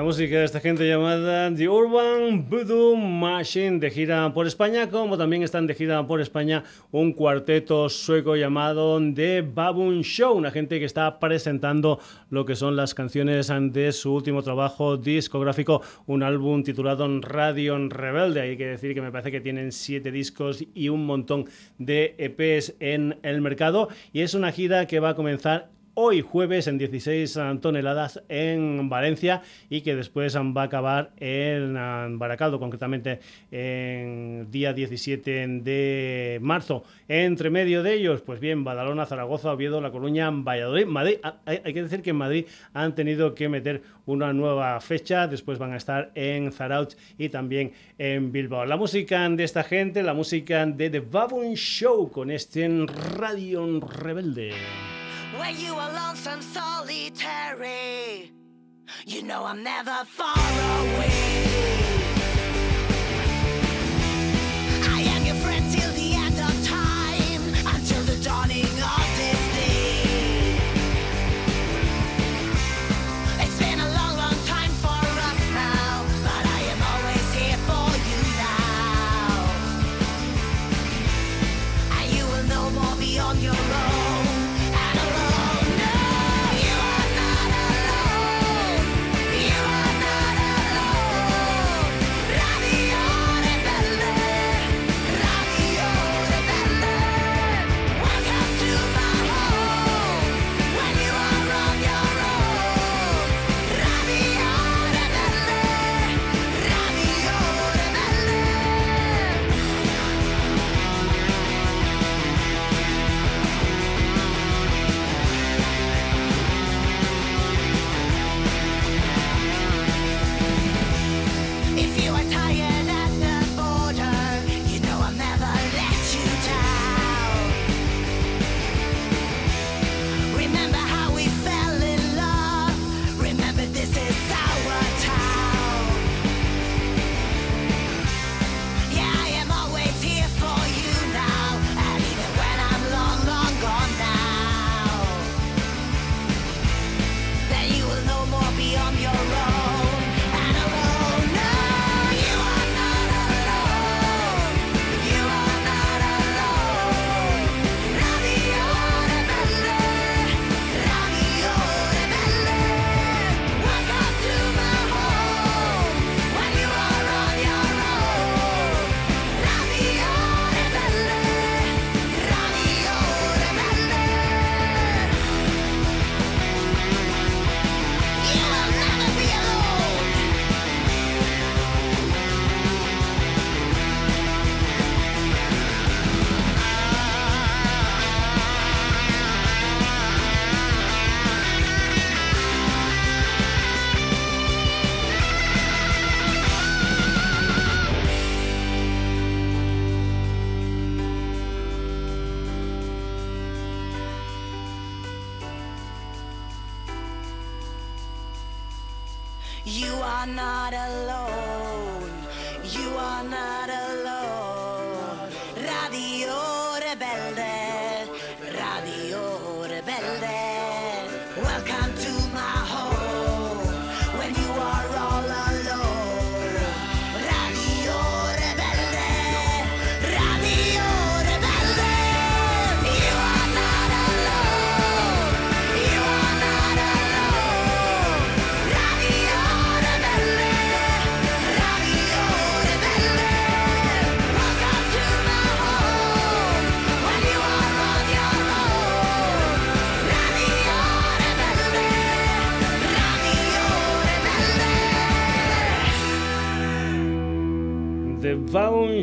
música 0.08 0.40
de 0.40 0.46
esta 0.46 0.62
gente 0.62 0.88
llamada 0.88 1.54
The 1.54 1.68
Urban 1.68 2.50
Voodoo 2.50 2.96
Machine 2.96 3.80
de 3.80 3.92
gira 3.92 4.34
por 4.34 4.48
España, 4.48 4.90
como 4.90 5.18
también 5.18 5.44
están 5.44 5.68
de 5.68 5.76
gira 5.76 6.08
por 6.08 6.22
España 6.22 6.64
un 6.92 7.12
cuarteto 7.12 7.90
sueco 7.90 8.38
llamado 8.38 9.02
The 9.14 9.42
Baboon 9.42 10.04
Show, 10.04 10.32
una 10.38 10.50
gente 10.50 10.80
que 10.80 10.86
está 10.86 11.20
presentando 11.20 12.00
lo 12.30 12.46
que 12.46 12.56
son 12.56 12.78
las 12.78 12.94
canciones 12.94 13.52
de 13.74 13.92
su 13.92 14.14
último 14.14 14.44
trabajo 14.44 14.96
discográfico, 14.96 15.82
un 16.06 16.24
álbum 16.24 16.64
titulado 16.64 17.06
Radio 17.20 17.78
Rebelde. 17.90 18.40
Hay 18.40 18.56
que 18.56 18.68
decir 18.68 18.94
que 18.94 19.02
me 19.02 19.12
parece 19.12 19.30
que 19.30 19.42
tienen 19.42 19.74
siete 19.74 20.10
discos 20.10 20.64
y 20.74 20.88
un 20.88 21.06
montón 21.06 21.48
de 21.80 22.16
EPs 22.18 22.76
en 22.80 23.18
el 23.24 23.42
mercado 23.42 23.90
y 24.14 24.22
es 24.22 24.36
una 24.36 24.54
gira 24.54 24.88
que 24.88 25.02
va 25.02 25.10
a 25.10 25.16
comenzar 25.16 25.77
hoy 26.00 26.22
jueves 26.22 26.68
en 26.68 26.78
16 26.78 27.40
toneladas 27.60 28.22
en 28.30 28.88
Valencia 28.88 29.42
y 29.68 29.82
que 29.82 29.96
después 29.96 30.38
va 30.38 30.62
a 30.62 30.66
acabar 30.66 31.10
en 31.18 32.20
Baracaldo, 32.20 32.60
concretamente 32.60 33.20
en 33.50 34.46
día 34.52 34.74
17 34.74 35.48
de 35.64 36.38
marzo. 36.40 36.84
Entre 37.08 37.50
medio 37.50 37.82
de 37.82 37.96
ellos, 37.96 38.22
pues 38.22 38.40
bien, 38.40 38.64
Badalona, 38.64 39.08
Zaragoza, 39.08 39.52
Oviedo, 39.52 39.82
La 39.82 39.90
Coruña, 39.90 40.30
Valladolid, 40.30 40.86
Madrid. 40.86 41.18
Ah, 41.24 41.38
hay 41.48 41.74
que 41.74 41.82
decir 41.82 42.04
que 42.04 42.12
en 42.12 42.18
Madrid 42.18 42.46
han 42.74 42.94
tenido 42.94 43.34
que 43.34 43.50
meter 43.50 43.82
una 44.06 44.34
nueva 44.34 44.80
fecha, 44.80 45.26
después 45.26 45.58
van 45.58 45.74
a 45.74 45.78
estar 45.78 46.12
en 46.14 46.52
Zarautz 46.52 46.96
y 47.18 47.30
también 47.30 47.72
en 47.98 48.32
Bilbao. 48.32 48.68
La 48.68 48.78
música 48.78 49.28
de 49.30 49.44
esta 49.44 49.64
gente, 49.64 50.04
la 50.04 50.14
música 50.14 50.64
de 50.64 50.92
The 50.92 51.00
Baboon 51.00 51.56
Show 51.56 52.12
con 52.12 52.30
este 52.30 52.86
Radio 53.18 53.80
Rebelde. 53.80 54.52
When 55.38 55.60
you 55.60 55.74
are 55.76 55.92
lonesome, 55.94 56.42
solitary. 56.42 58.32
You 59.06 59.24
know 59.24 59.44
I'm 59.46 59.64
never 59.64 60.06
far 60.06 60.36
away. 60.36 61.27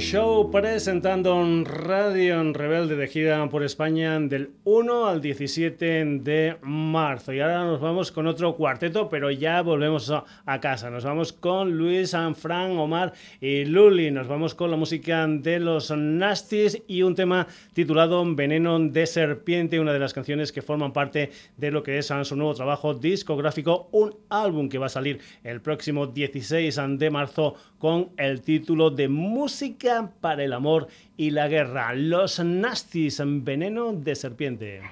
Show 0.00 0.50
presentando 0.50 1.36
un 1.36 1.64
Radio 1.64 2.40
en 2.40 2.52
de 2.88 3.08
gira 3.08 3.48
por 3.48 3.64
España 3.64 4.20
del 4.20 4.50
1 4.64 5.06
al 5.06 5.22
17 5.22 6.04
de 6.20 6.56
marzo. 6.60 7.32
Y 7.32 7.40
ahora 7.40 7.64
nos 7.64 7.80
vamos 7.80 8.12
con 8.12 8.26
otro 8.26 8.54
cuarteto, 8.56 9.08
pero 9.08 9.30
ya 9.30 9.62
volvemos 9.62 10.10
a, 10.10 10.60
casa. 10.60 10.90
Nos 10.90 11.04
vamos 11.04 11.32
con 11.32 11.72
Luis, 11.72 12.10
San 12.10 12.34
Fran, 12.34 12.76
Omar 12.76 13.14
y 13.40 13.64
Luli. 13.64 14.10
Nos 14.10 14.28
vamos 14.28 14.54
con 14.54 14.70
la 14.70 14.76
música 14.76 15.26
de 15.26 15.58
los 15.60 15.90
Nasties 15.90 16.82
y 16.86 17.02
un 17.02 17.14
tema 17.14 17.46
titulado 17.72 18.22
Veneno 18.34 18.78
de 18.78 19.06
Serpiente, 19.06 19.80
una 19.80 19.94
de 19.94 19.98
las 19.98 20.12
canciones 20.12 20.52
que 20.52 20.60
forman 20.60 20.92
parte 20.92 21.30
de 21.56 21.70
lo 21.70 21.82
que 21.82 21.96
es 21.96 22.12
su 22.24 22.36
nuevo 22.36 22.54
trabajo 22.54 22.92
discográfico, 22.92 23.88
un 23.92 24.14
álbum 24.28 24.68
que 24.68 24.78
va 24.78 24.86
a 24.86 24.90
salir 24.90 25.20
el 25.42 25.62
próximo 25.62 26.06
16 26.06 26.78
de 26.98 27.10
marzo 27.10 27.54
con 27.78 28.10
el 28.18 28.42
título 28.42 28.90
de 28.90 29.08
Música 29.08 30.12
para 30.20 30.44
el 30.44 30.52
Amor 30.52 30.88
y 31.16 31.30
la 31.30 31.48
Guerra. 31.48 31.94
Los 31.94 32.38
Nasties, 32.40 33.22
Veneno 33.24 33.92
de 33.92 34.14
Serpiente. 34.14 34.82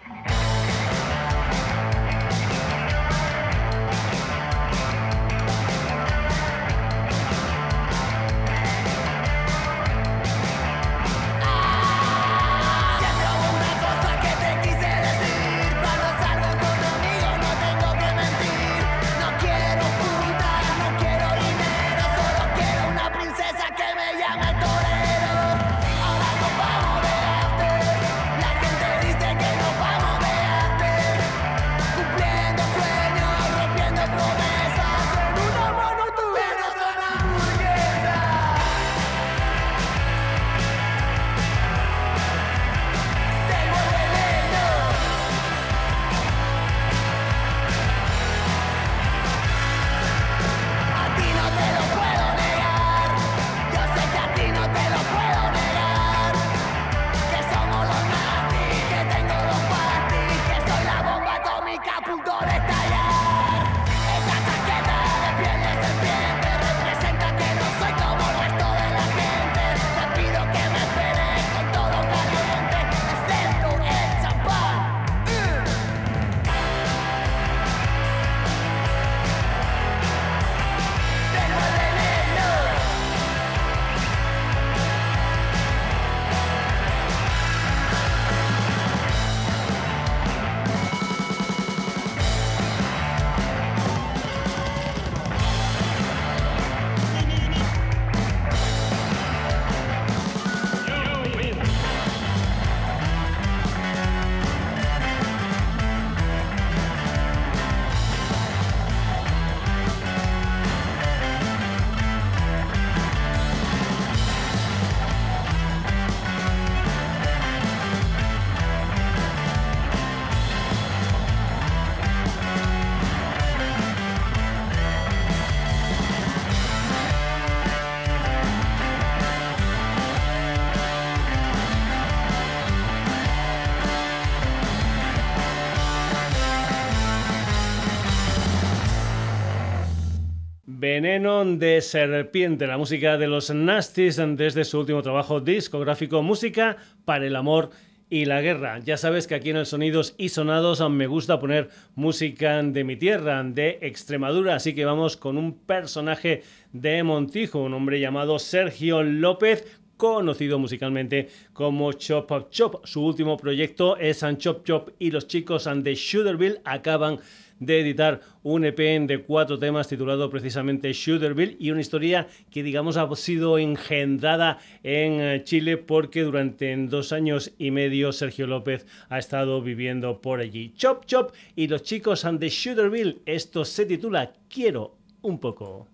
Veneno 141.02 141.44
de 141.44 141.80
Serpiente, 141.80 142.64
la 142.68 142.78
música 142.78 143.18
de 143.18 143.26
los 143.26 143.50
Nasties 143.50 144.22
desde 144.36 144.62
su 144.62 144.78
último 144.78 145.02
trabajo 145.02 145.40
discográfico, 145.40 146.22
Música 146.22 146.76
para 147.04 147.26
el 147.26 147.34
Amor 147.34 147.70
y 148.08 148.26
la 148.26 148.40
Guerra. 148.40 148.78
Ya 148.78 148.96
sabes 148.96 149.26
que 149.26 149.34
aquí 149.34 149.50
en 149.50 149.56
el 149.56 149.66
Sonidos 149.66 150.14
y 150.16 150.28
Sonados 150.28 150.88
me 150.88 151.08
gusta 151.08 151.40
poner 151.40 151.70
música 151.96 152.62
de 152.62 152.84
mi 152.84 152.94
tierra, 152.94 153.42
de 153.42 153.80
Extremadura, 153.82 154.54
así 154.54 154.76
que 154.76 154.84
vamos 154.84 155.16
con 155.16 155.38
un 155.38 155.58
personaje 155.58 156.44
de 156.72 157.02
Montijo, 157.02 157.58
un 157.58 157.74
hombre 157.74 157.98
llamado 157.98 158.38
Sergio 158.38 159.02
López, 159.02 159.81
conocido 160.02 160.58
musicalmente 160.58 161.28
como 161.52 161.92
Chop 161.92 162.50
Chop. 162.50 162.84
Su 162.84 163.04
último 163.04 163.36
proyecto 163.36 163.96
es 163.96 164.24
An 164.24 164.36
Chop 164.36 164.64
Chop 164.64 164.88
y 164.98 165.12
los 165.12 165.28
chicos 165.28 165.68
de 165.72 165.94
Shooterville 165.94 166.60
acaban 166.64 167.20
de 167.60 167.78
editar 167.78 168.20
un 168.42 168.64
EP 168.64 168.78
de 169.06 169.22
cuatro 169.22 169.60
temas 169.60 169.86
titulado 169.86 170.28
precisamente 170.28 170.92
Shooterville 170.92 171.56
y 171.60 171.70
una 171.70 171.82
historia 171.82 172.26
que 172.50 172.64
digamos 172.64 172.96
ha 172.96 173.08
sido 173.14 173.58
engendrada 173.58 174.58
en 174.82 175.20
eh, 175.20 175.44
Chile 175.44 175.76
porque 175.76 176.22
durante 176.22 176.76
dos 176.88 177.12
años 177.12 177.52
y 177.56 177.70
medio 177.70 178.10
Sergio 178.10 178.48
López 178.48 178.84
ha 179.08 179.20
estado 179.20 179.62
viviendo 179.62 180.20
por 180.20 180.40
allí. 180.40 180.72
Chop 180.74 181.06
Chop 181.06 181.32
y 181.54 181.68
los 181.68 181.84
chicos 181.84 182.26
de 182.28 182.48
Shooterville, 182.48 183.20
esto 183.24 183.64
se 183.64 183.86
titula 183.86 184.32
Quiero 184.48 184.96
un 185.20 185.38
poco. 185.38 185.86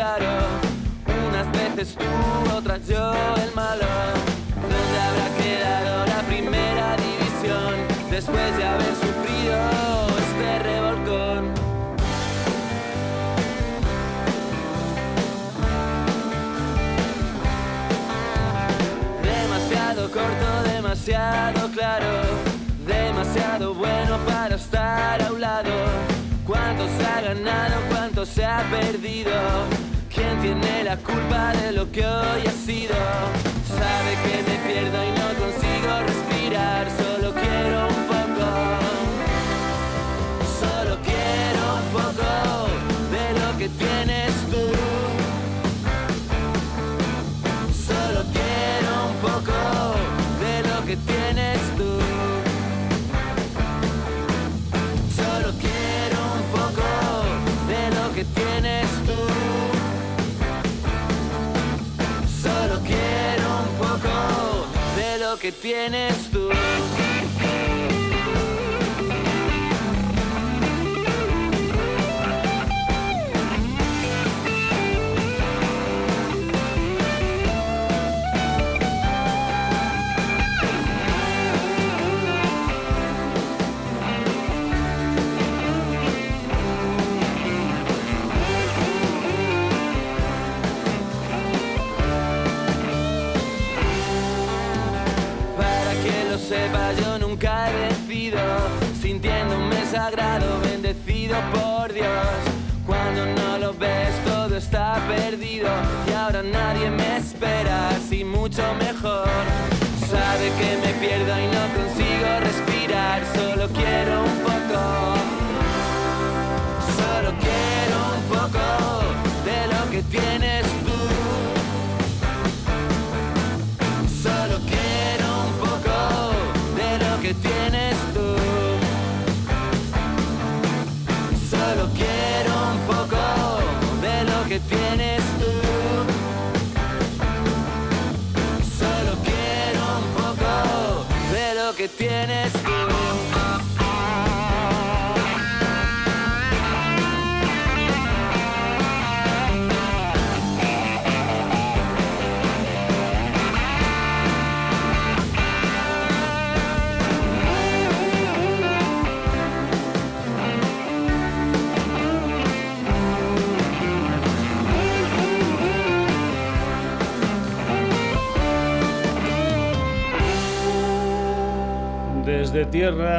claro. 0.00 0.32
Unas 1.28 1.52
veces 1.52 1.94
tú, 1.94 2.56
otras 2.56 2.80
yo, 2.88 3.12
el 3.44 3.52
malo. 3.54 3.88
¿Dónde 4.62 4.96
habrá 5.06 5.28
quedado 5.42 6.06
la 6.06 6.22
primera 6.22 6.96
división 6.96 7.74
después 8.10 8.56
de 8.56 8.64
haber 8.64 8.94
sufrido 9.04 9.58
este 10.24 10.58
revolcón? 10.68 11.52
Demasiado 19.22 20.10
corto, 20.10 20.48
demasiado 20.72 21.68
claro, 21.72 22.12
demasiado 22.86 23.74
bueno 23.74 24.16
para 24.26 24.54
estar 24.54 25.22
a 25.22 25.30
un 25.30 25.40
lado. 25.42 25.70
Cuánto 26.46 26.86
se 26.96 27.06
ha 27.06 27.20
ganado, 27.20 27.76
cuánto 27.90 28.24
se 28.24 28.44
ha 28.44 28.64
perdido. 28.70 29.79
¿Quién 30.12 30.40
tiene 30.42 30.84
la 30.84 30.96
culpa 30.96 31.52
de 31.52 31.72
lo 31.72 31.90
que 31.92 32.04
hoy 32.04 32.42
ha 32.46 32.66
sido? 32.66 32.94
Sabe 33.64 34.12
que 34.24 34.42
me 34.42 34.56
pierdo 34.66 35.04
y 35.04 35.10
no 35.10 35.28
consigo 35.38 36.02
respirar, 36.04 36.88
solo 36.90 37.32
quiero 37.32 37.86
un 37.86 38.04
poco. 38.10 38.46
Solo 40.60 40.98
quiero 41.04 41.62
un 41.76 41.88
poco 41.92 42.59
que 65.40 65.52
tienes 65.52 66.30
tú. 66.30 66.50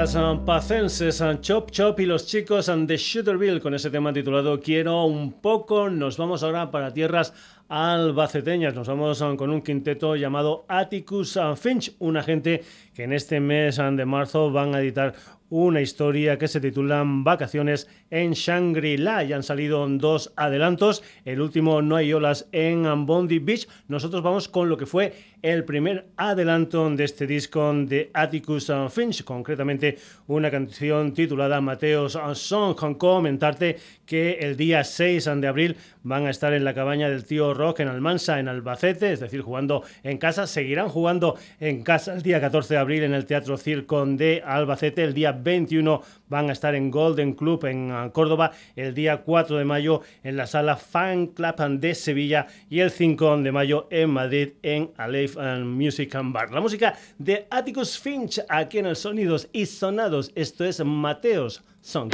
Tierras 0.02 0.16
ah, 0.16 0.42
pacenses, 0.44 1.22
ah, 1.22 1.40
Chop 1.42 1.70
Chop 1.70 2.00
y 2.00 2.08
los 2.08 2.26
chicos 2.26 2.70
ah, 2.70 2.76
de 2.76 2.98
Shooterville 2.98 3.62
con 3.62 3.76
ese 3.76 3.92
tema 3.92 4.12
titulado 4.12 4.60
Quiero 4.60 5.06
un 5.06 5.32
poco. 5.32 5.92
Nos 5.92 6.18
vamos 6.18 6.42
ahora 6.42 6.72
para 6.72 6.92
tierras 6.92 7.36
albaceteñas. 7.70 8.74
Nos 8.74 8.88
vamos 8.88 9.22
con 9.38 9.52
un 9.52 9.62
quinteto 9.62 10.16
llamado 10.16 10.66
Atticus 10.68 11.38
Finch, 11.56 11.94
una 12.00 12.24
gente 12.24 12.64
que 12.96 13.04
en 13.04 13.14
este 13.14 13.40
mes 13.40 13.78
de 13.78 14.06
marzo 14.06 14.52
van 14.52 14.74
a 14.74 14.82
editar 14.82 15.14
una 15.52 15.82
historia 15.82 16.38
que 16.38 16.48
se 16.48 16.62
titula 16.62 17.04
Vacaciones 17.06 17.88
en 18.10 18.32
Shangri-La. 18.32 19.24
Ya 19.24 19.36
han 19.36 19.44
salido 19.44 19.86
dos 19.88 20.32
adelantos. 20.38 21.04
El 21.26 21.42
último 21.42 21.82
No 21.82 21.98
hay 21.98 22.14
olas 22.14 22.48
en 22.54 23.06
Bondi 23.06 23.40
Beach. 23.40 23.68
Nosotros 23.90 24.24
vamos 24.24 24.48
con 24.48 24.70
lo 24.70 24.78
que 24.78 24.86
fue 24.86 25.14
el 25.42 25.64
primer 25.64 26.08
adelanto 26.18 26.90
de 26.90 27.04
este 27.04 27.26
disco 27.26 27.74
de 27.74 28.12
Atticus 28.14 28.72
Finch, 28.90 29.24
concretamente 29.24 29.98
una 30.28 30.52
canción 30.52 31.14
titulada 31.14 31.62
Mateos 31.62 32.18
Song. 32.34 32.76
Con 32.76 32.96
comentarte 32.96 33.78
que 34.06 34.34
el 34.34 34.56
día 34.56 34.84
6 34.84 35.30
de 35.38 35.48
abril 35.48 35.78
van 36.04 36.28
a 36.28 36.30
estar 36.30 36.54
en 36.54 36.64
la 36.64 36.74
cabaña 36.74 37.10
del 37.10 37.26
tío 37.26 37.54
Rock 37.54 37.80
en 37.80 37.88
Almansa, 37.88 38.40
en 38.40 38.48
Albacete, 38.48 39.14
es 39.14 39.20
decir, 39.20 39.42
jugando 39.42 39.84
en 40.04 40.18
casa. 40.18 40.48
Seguirán 40.48 40.90
jugando 40.90 41.38
en 41.60 41.84
casa 41.84 42.14
el 42.14 42.22
día 42.22 42.40
14 42.40 42.74
de 42.74 42.80
abril 42.80 43.04
en 43.04 43.14
el 43.14 43.26
Teatro 43.26 43.58
Circon 43.58 44.18
de 44.18 44.44
Albacete. 44.46 45.04
El 45.04 45.14
día 45.14 45.32
21 45.32 46.02
van 46.28 46.50
a 46.50 46.54
estar 46.54 46.76
en 46.76 46.92
Golden 46.92 47.34
Club 47.34 47.66
en 47.66 47.92
uh, 47.92 48.12
Córdoba. 48.12 48.52
El 48.76 48.94
día 48.94 49.22
4 49.22 49.58
de 49.58 49.66
mayo 49.66 50.02
en 50.24 50.38
la 50.38 50.48
sala 50.48 50.78
Fan 50.78 51.28
Club 51.28 51.80
de 51.80 51.96
Sevilla. 51.96 52.48
Y 52.70 52.80
el 52.80 52.92
5 52.92 53.38
de 53.38 53.52
mayo 53.52 53.88
en 53.90 54.10
Madrid 54.12 54.50
en 54.62 54.92
Aleph 55.38 55.66
Music 55.66 56.16
and 56.16 56.34
Bar. 56.34 56.52
La 56.52 56.62
música 56.62 56.96
de 57.18 57.48
Atticus 57.50 58.00
Finch 58.00 58.42
aquí 58.50 58.80
en 58.80 58.88
el 58.88 58.96
Sonidos 58.96 59.48
y 59.52 59.66
Sonados. 59.66 60.32
Esto 60.36 60.66
es 60.66 60.84
Mateos 60.84 61.62
Song. 61.82 62.12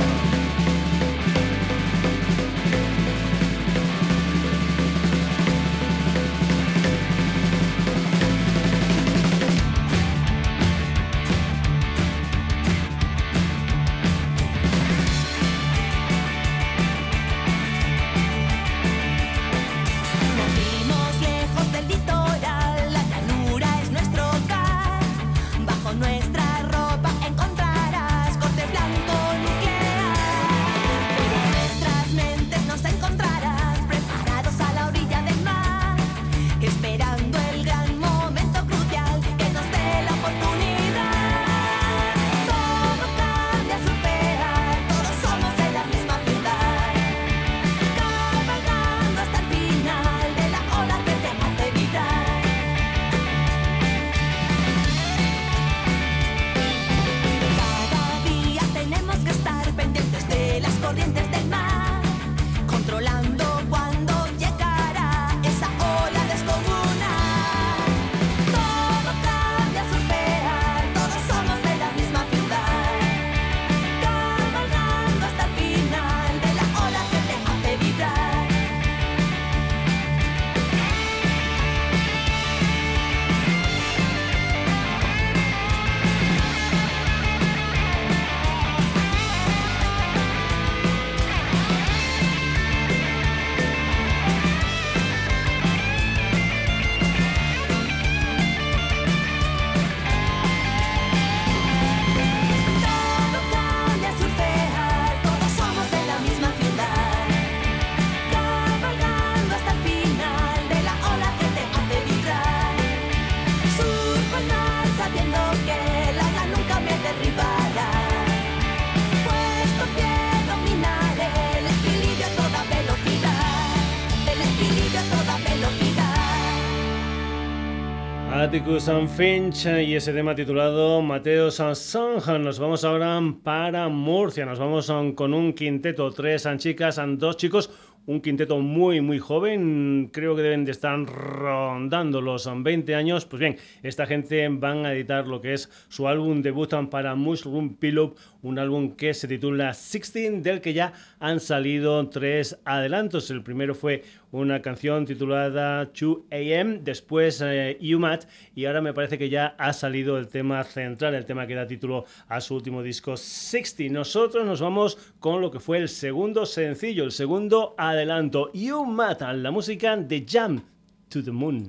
Atticus 128.48 128.88
and 128.88 129.10
Finch 129.10 129.66
y 129.66 129.96
ese 129.96 130.14
tema 130.14 130.34
titulado 130.34 131.02
Mateo 131.02 131.52
Song. 131.52 132.26
Nos 132.40 132.60
vamos 132.60 132.86
ahora 132.86 133.22
para 133.44 133.90
Murcia. 133.90 134.46
Nos 134.46 134.58
vamos 134.58 134.90
con 135.16 135.34
un 135.34 135.52
quinteto, 135.52 136.10
tres 136.12 136.48
chicas, 136.58 136.98
dos 137.18 137.36
chicos 137.36 137.70
un 138.08 138.22
quinteto 138.22 138.58
muy 138.60 139.02
muy 139.02 139.20
joven, 139.20 140.10
creo 140.14 140.34
que 140.34 140.42
deben 140.42 140.64
de 140.64 140.72
estar 140.72 140.98
rondando 140.98 142.22
los 142.22 142.50
20 142.50 142.96
años. 142.96 143.26
Pues 143.26 143.42
bien, 143.42 143.58
esta 143.84 144.06
gente 144.06 144.48
van 144.48 144.86
a 144.86 144.94
editar 144.94 145.28
lo 145.28 145.42
que 145.42 145.54
es 145.54 145.70
su 145.90 146.08
álbum 146.08 146.42
debut 146.42 146.74
para 146.90 147.16
Mushroom 147.16 147.76
Pillow, 147.76 148.16
un 148.48 148.60
álbum 148.60 148.96
que 148.96 149.14
se 149.14 149.28
titula 149.28 149.74
16, 149.74 150.42
del 150.42 150.62
que 150.62 150.74
ya 150.74 150.94
han 151.20 151.40
salido 151.40 152.08
tres 152.10 152.58
adelantos. 152.66 153.30
El 153.30 153.44
primero 153.44 153.76
fue 153.76 154.04
una 154.32 154.62
canción 154.62 155.06
titulada 155.06 155.86
2 155.86 156.18
AM, 156.32 156.84
después 156.84 157.42
eh, 157.46 157.78
UMAT 157.82 158.26
y 158.56 158.66
ahora 158.66 158.82
me 158.82 158.94
parece 158.94 159.18
que 159.18 159.30
ya 159.30 159.56
ha 159.58 159.74
salido 159.74 160.18
el 160.18 160.28
tema 160.28 160.64
central, 160.64 161.16
el 161.16 161.26
tema 161.26 161.46
que 161.46 161.56
da 161.56 161.68
título 161.68 162.06
a 162.28 162.42
su 162.42 162.56
último 162.56 162.82
disco 162.82 163.18
60. 163.18 163.94
Nosotros 163.94 164.46
nos 164.46 164.62
vamos 164.62 164.98
con 165.20 165.42
lo 165.42 165.52
que 165.52 165.60
fue 165.60 165.80
el 165.80 165.90
segundo 165.90 166.46
sencillo, 166.46 167.04
el 167.04 167.12
segundo 167.12 167.76
adelanto, 167.78 168.52
UMAT, 168.54 169.22
la 169.34 169.52
música 169.52 169.98
de 169.98 170.26
Jump 170.30 170.64
to 171.10 171.24
the 171.24 171.32
Moon. 171.32 171.68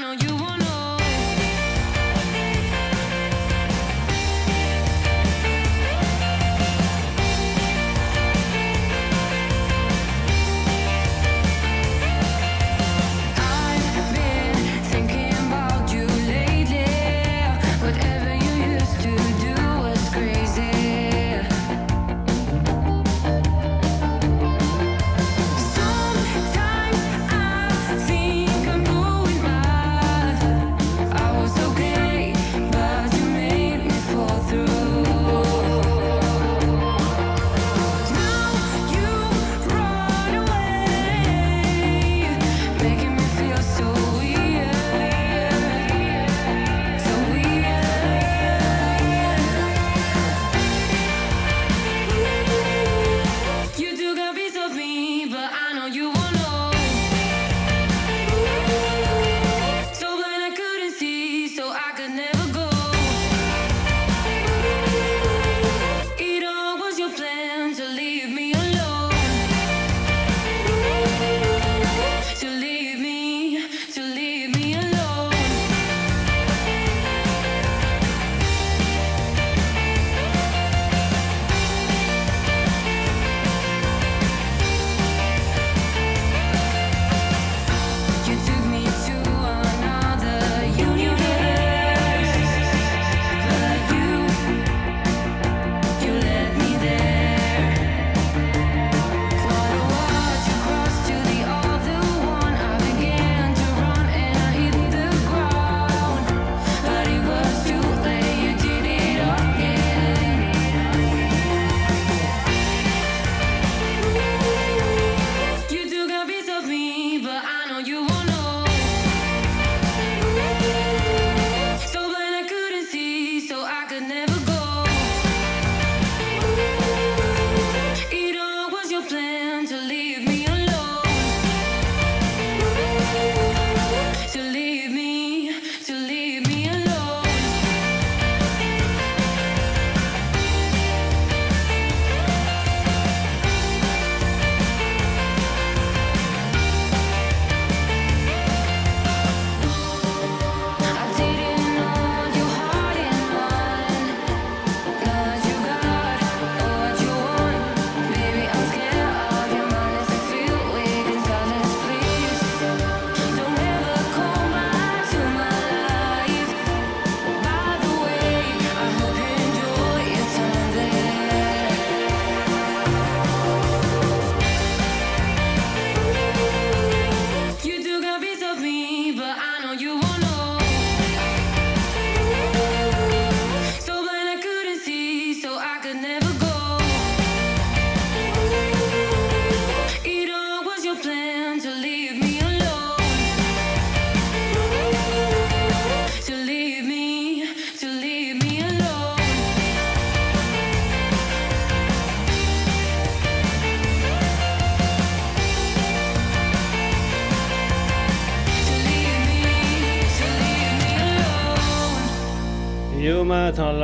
la 0.00 0.89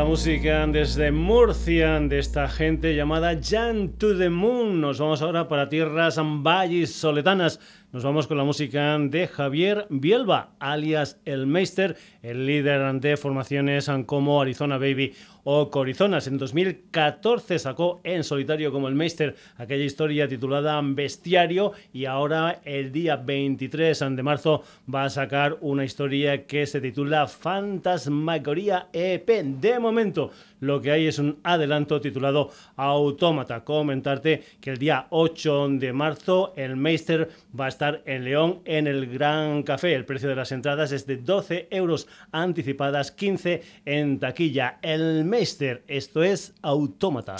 música 0.06 0.64
desde 0.68 1.10
Murcia 1.10 1.98
de 1.98 2.20
esta 2.20 2.48
gente 2.48 2.94
llamada 2.94 3.40
Jan 3.42 3.88
to 3.98 4.16
the 4.16 4.30
Moon. 4.30 4.80
Nos 4.80 5.00
vamos 5.00 5.20
ahora 5.20 5.48
para 5.48 5.68
tierras 5.68 6.16
valles 6.44 6.92
soletanas. 6.92 7.58
Nos 7.90 8.04
vamos 8.04 8.28
con 8.28 8.36
la 8.36 8.44
música 8.44 8.96
de 9.00 9.26
Javier 9.26 9.86
Bielba, 9.90 10.50
alias 10.60 11.20
El 11.24 11.48
Meister, 11.48 11.96
el 12.22 12.46
líder 12.46 13.00
de 13.00 13.16
formaciones 13.16 13.90
como 14.06 14.40
Arizona 14.40 14.78
Baby 14.78 15.12
o 15.48 15.70
Corizonas. 15.70 16.26
En 16.26 16.38
2014 16.38 17.60
sacó 17.60 18.00
en 18.02 18.24
solitario 18.24 18.72
como 18.72 18.88
el 18.88 18.96
Meister 18.96 19.36
aquella 19.56 19.84
historia 19.84 20.26
titulada 20.26 20.80
Bestiario 20.82 21.70
y 21.92 22.06
ahora 22.06 22.60
el 22.64 22.90
día 22.90 23.14
23 23.14 23.96
de 24.10 24.22
marzo 24.24 24.64
va 24.92 25.04
a 25.04 25.10
sacar 25.10 25.56
una 25.60 25.84
historia 25.84 26.46
que 26.46 26.66
se 26.66 26.80
titula 26.80 27.28
Fantasmagoría 27.28 28.88
EP 28.92 29.28
de 29.44 29.78
momento 29.78 30.32
lo 30.60 30.80
que 30.80 30.90
hay 30.90 31.06
es 31.06 31.18
un 31.18 31.38
adelanto 31.42 32.00
titulado 32.00 32.50
Autómata. 32.76 33.62
Comentarte 33.64 34.42
que 34.60 34.70
el 34.70 34.78
día 34.78 35.06
8 35.10 35.68
de 35.72 35.92
marzo 35.92 36.54
el 36.56 36.76
Meister 36.76 37.28
va 37.58 37.66
a 37.66 37.68
estar 37.68 38.02
en 38.06 38.24
León 38.24 38.60
en 38.64 38.86
el 38.86 39.06
Gran 39.06 39.62
Café. 39.62 39.94
El 39.94 40.06
precio 40.06 40.28
de 40.28 40.36
las 40.36 40.52
entradas 40.52 40.92
es 40.92 41.06
de 41.06 41.18
12 41.18 41.68
euros 41.70 42.08
anticipadas, 42.32 43.12
15 43.12 43.62
en 43.84 44.18
taquilla. 44.18 44.78
El 44.80 45.24
Meister, 45.36 45.84
esto 45.86 46.22
es 46.22 46.54
Autómata. 46.62 47.36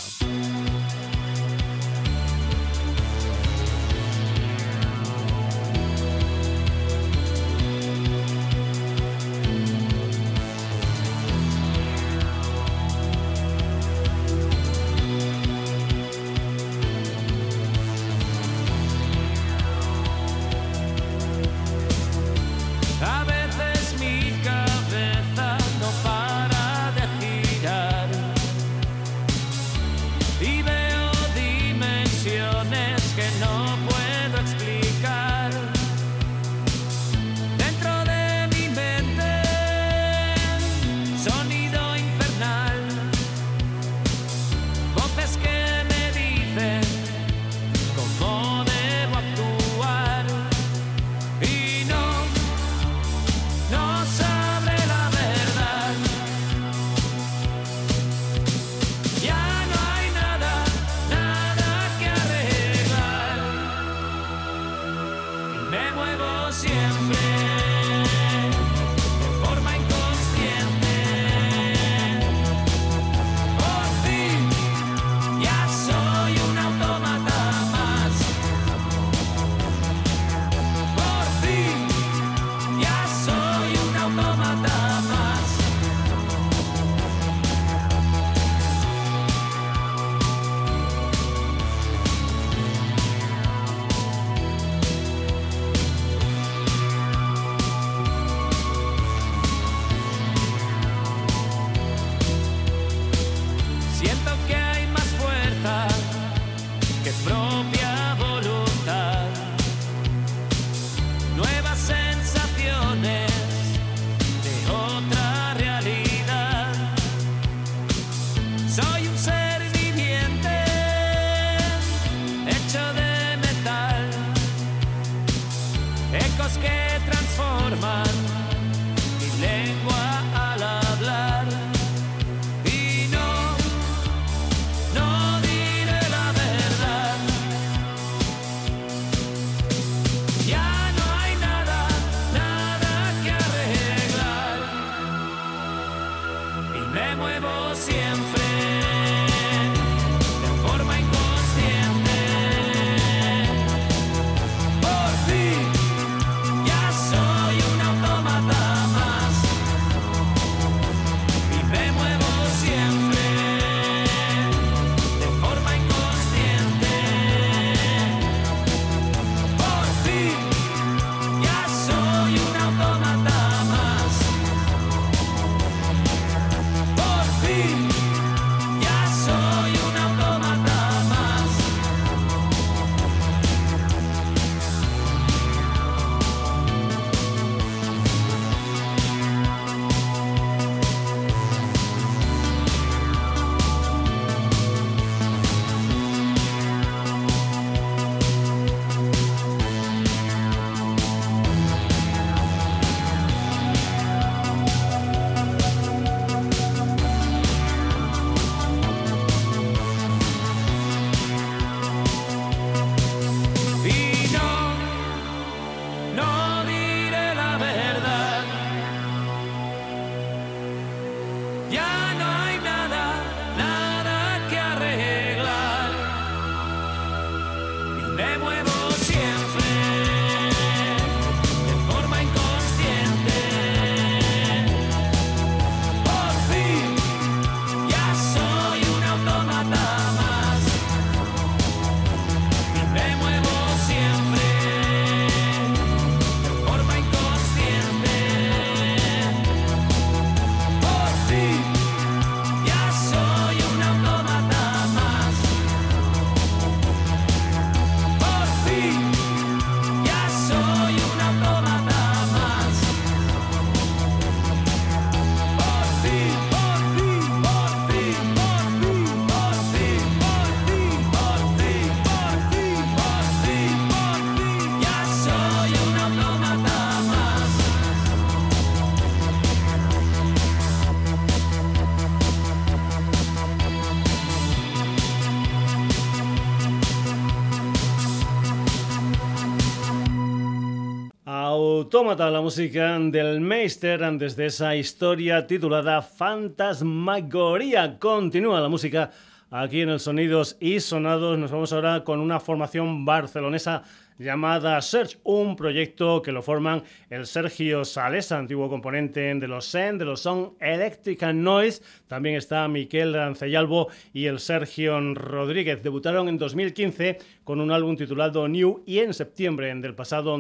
Autómata, 291.97 292.31
la 292.31 292.43
música 292.43 292.99
del 292.99 293.41
Meister, 293.41 294.05
antes 294.05 294.37
de 294.37 294.45
esa 294.47 294.77
historia 294.77 295.47
titulada 295.47 296.03
Fantasmagoría. 296.03 297.99
Continúa 297.99 298.61
la 298.61 298.69
música 298.69 299.11
aquí 299.51 299.81
en 299.81 299.89
el 299.89 299.99
Sonidos 299.99 300.59
y 300.61 300.79
Sonados. 300.81 301.39
Nos 301.39 301.51
vamos 301.51 301.73
ahora 301.73 302.05
con 302.05 302.21
una 302.21 302.39
formación 302.39 303.07
barcelonesa 303.07 303.83
llamada 304.19 304.81
Search, 304.81 305.19
un 305.25 305.57
proyecto 305.57 306.23
que 306.23 306.33
lo 306.33 306.43
forman 306.43 306.83
el 307.11 307.27
Sergio 307.27 307.85
Sales, 307.85 308.33
antiguo 308.33 308.69
componente 308.69 309.35
de 309.35 309.49
los 309.49 309.67
SEN, 309.67 309.99
de 309.99 310.05
los 310.05 310.21
Son 310.21 310.55
Electric 310.61 311.23
and 311.23 311.43
Noise. 311.43 311.83
También 312.07 312.37
está 312.37 312.67
Miquel 312.69 313.15
Rancellalbo 313.15 313.89
y 314.13 314.27
el 314.27 314.39
Sergio 314.39 314.99
Rodríguez. 315.15 315.83
Debutaron 315.83 316.29
en 316.29 316.39
2015 316.39 317.19
con 317.45 317.61
un 317.61 317.71
álbum 317.71 317.97
titulado 317.97 318.49
New 318.49 318.83
y 318.87 318.99
en 318.99 319.15
septiembre 319.15 319.75
del 319.75 319.95
pasado 319.95 320.33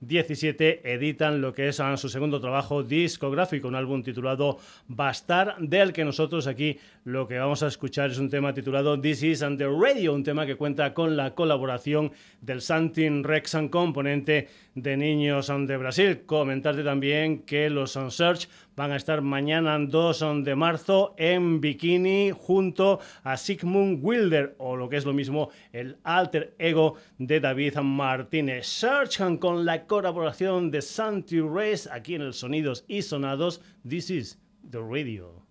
2017 0.00 0.92
editan 0.92 1.40
lo 1.40 1.52
que 1.52 1.68
es 1.68 1.82
su 1.96 2.08
segundo 2.08 2.40
trabajo 2.40 2.84
discográfico, 2.84 3.66
un 3.66 3.74
álbum 3.74 4.02
titulado 4.02 4.58
Bastar, 4.86 5.56
del 5.58 5.92
que 5.92 6.04
nosotros 6.04 6.46
aquí 6.46 6.78
lo 7.04 7.26
que 7.26 7.38
vamos 7.38 7.62
a 7.64 7.66
escuchar 7.66 8.10
es 8.10 8.18
un 8.18 8.30
tema 8.30 8.54
titulado 8.54 9.00
This 9.00 9.22
is 9.24 9.42
and 9.42 9.58
the 9.58 9.66
Radio, 9.66 10.14
un 10.14 10.22
tema 10.22 10.46
que 10.46 10.56
cuenta 10.56 10.94
con 10.94 11.16
la 11.16 11.34
colaboración 11.34 12.12
del 12.40 12.60
Santin 12.60 13.24
Rexan, 13.24 13.68
componente 13.68 14.48
de 14.82 14.96
Niños 14.96 15.48
de 15.48 15.76
Brasil. 15.76 16.22
Comentarte 16.26 16.82
también 16.82 17.40
que 17.40 17.70
los 17.70 17.92
Search 17.92 18.48
van 18.76 18.92
a 18.92 18.96
estar 18.96 19.22
mañana 19.22 19.78
2 19.78 20.44
de 20.44 20.54
marzo 20.54 21.14
en 21.16 21.60
Bikini 21.60 22.30
junto 22.36 23.00
a 23.24 23.36
Sigmund 23.36 24.00
Wilder 24.02 24.54
o 24.58 24.76
lo 24.76 24.88
que 24.88 24.96
es 24.96 25.04
lo 25.04 25.12
mismo 25.12 25.50
el 25.72 25.96
alter 26.04 26.54
ego 26.58 26.94
de 27.18 27.40
David 27.40 27.76
Martínez. 27.78 28.66
Search 28.66 29.18
con 29.38 29.64
la 29.64 29.86
colaboración 29.86 30.70
de 30.70 30.82
Santi 30.82 31.40
Race 31.40 31.88
aquí 31.90 32.14
en 32.14 32.22
el 32.22 32.34
Sonidos 32.34 32.84
y 32.88 33.02
Sonados. 33.02 33.60
This 33.88 34.10
is 34.10 34.38
the 34.70 34.80
radio. 34.80 35.42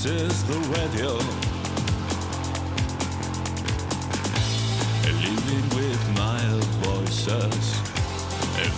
This 0.00 0.22
is 0.22 0.44
the 0.44 0.58
radio. 0.78 1.10
Living 5.02 5.68
with 5.74 6.14
mild 6.14 6.64
voices, 6.86 7.80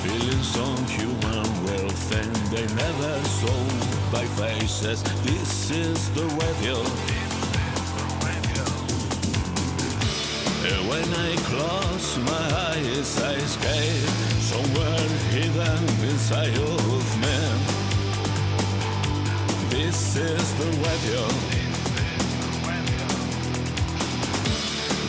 feeling 0.00 0.42
some 0.42 0.82
human 0.86 1.44
wealth, 1.66 2.12
and 2.16 2.34
they 2.48 2.66
never 2.74 3.22
sold 3.28 4.10
by 4.10 4.24
faces. 4.40 5.02
This 5.22 5.70
is 5.70 6.08
the 6.14 6.24
radio. 6.40 6.76
When 10.88 11.08
I 11.12 11.36
close 11.50 12.16
my 12.16 12.46
eyes, 12.70 13.20
I 13.20 13.34
escape 13.34 14.08
somewhere 14.40 15.08
hidden 15.28 15.84
inside 16.08 16.56
of 16.56 17.20
me. 17.20 17.69
This 19.90 20.14
is 20.14 20.54
the 20.54 20.70
weather. 20.82 21.26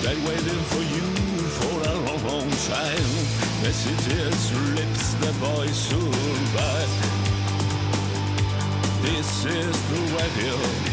They're 0.02 0.28
waiting 0.28 0.64
for 0.72 0.82
you 0.82 1.08
for 1.60 1.76
a 1.88 1.94
long, 2.08 2.24
long 2.26 2.50
time. 2.66 3.12
Messages, 3.62 4.52
lips, 4.74 5.14
the 5.22 5.32
voice 5.34 5.94
will 5.94 6.10
back. 6.56 6.90
This 9.04 9.46
is 9.46 9.90
the 9.92 10.16
weather. 10.16 10.91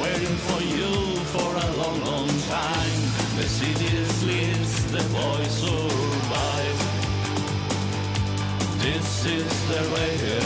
waiting 0.00 0.36
for 0.48 0.62
you 0.62 0.92
for 1.32 1.50
a 1.56 1.68
long, 1.76 2.00
long 2.04 2.28
time. 2.48 3.00
The 3.36 3.46
city 3.46 4.04
sleeps, 4.20 4.84
the 4.92 5.02
boy 5.12 5.44
survives. 5.44 6.82
This 8.82 9.26
is 9.26 9.68
the 9.68 9.80
radio. 9.96 10.40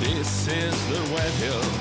This 0.00 0.48
is 0.48 0.76
the 0.88 1.00
radio. 1.16 1.77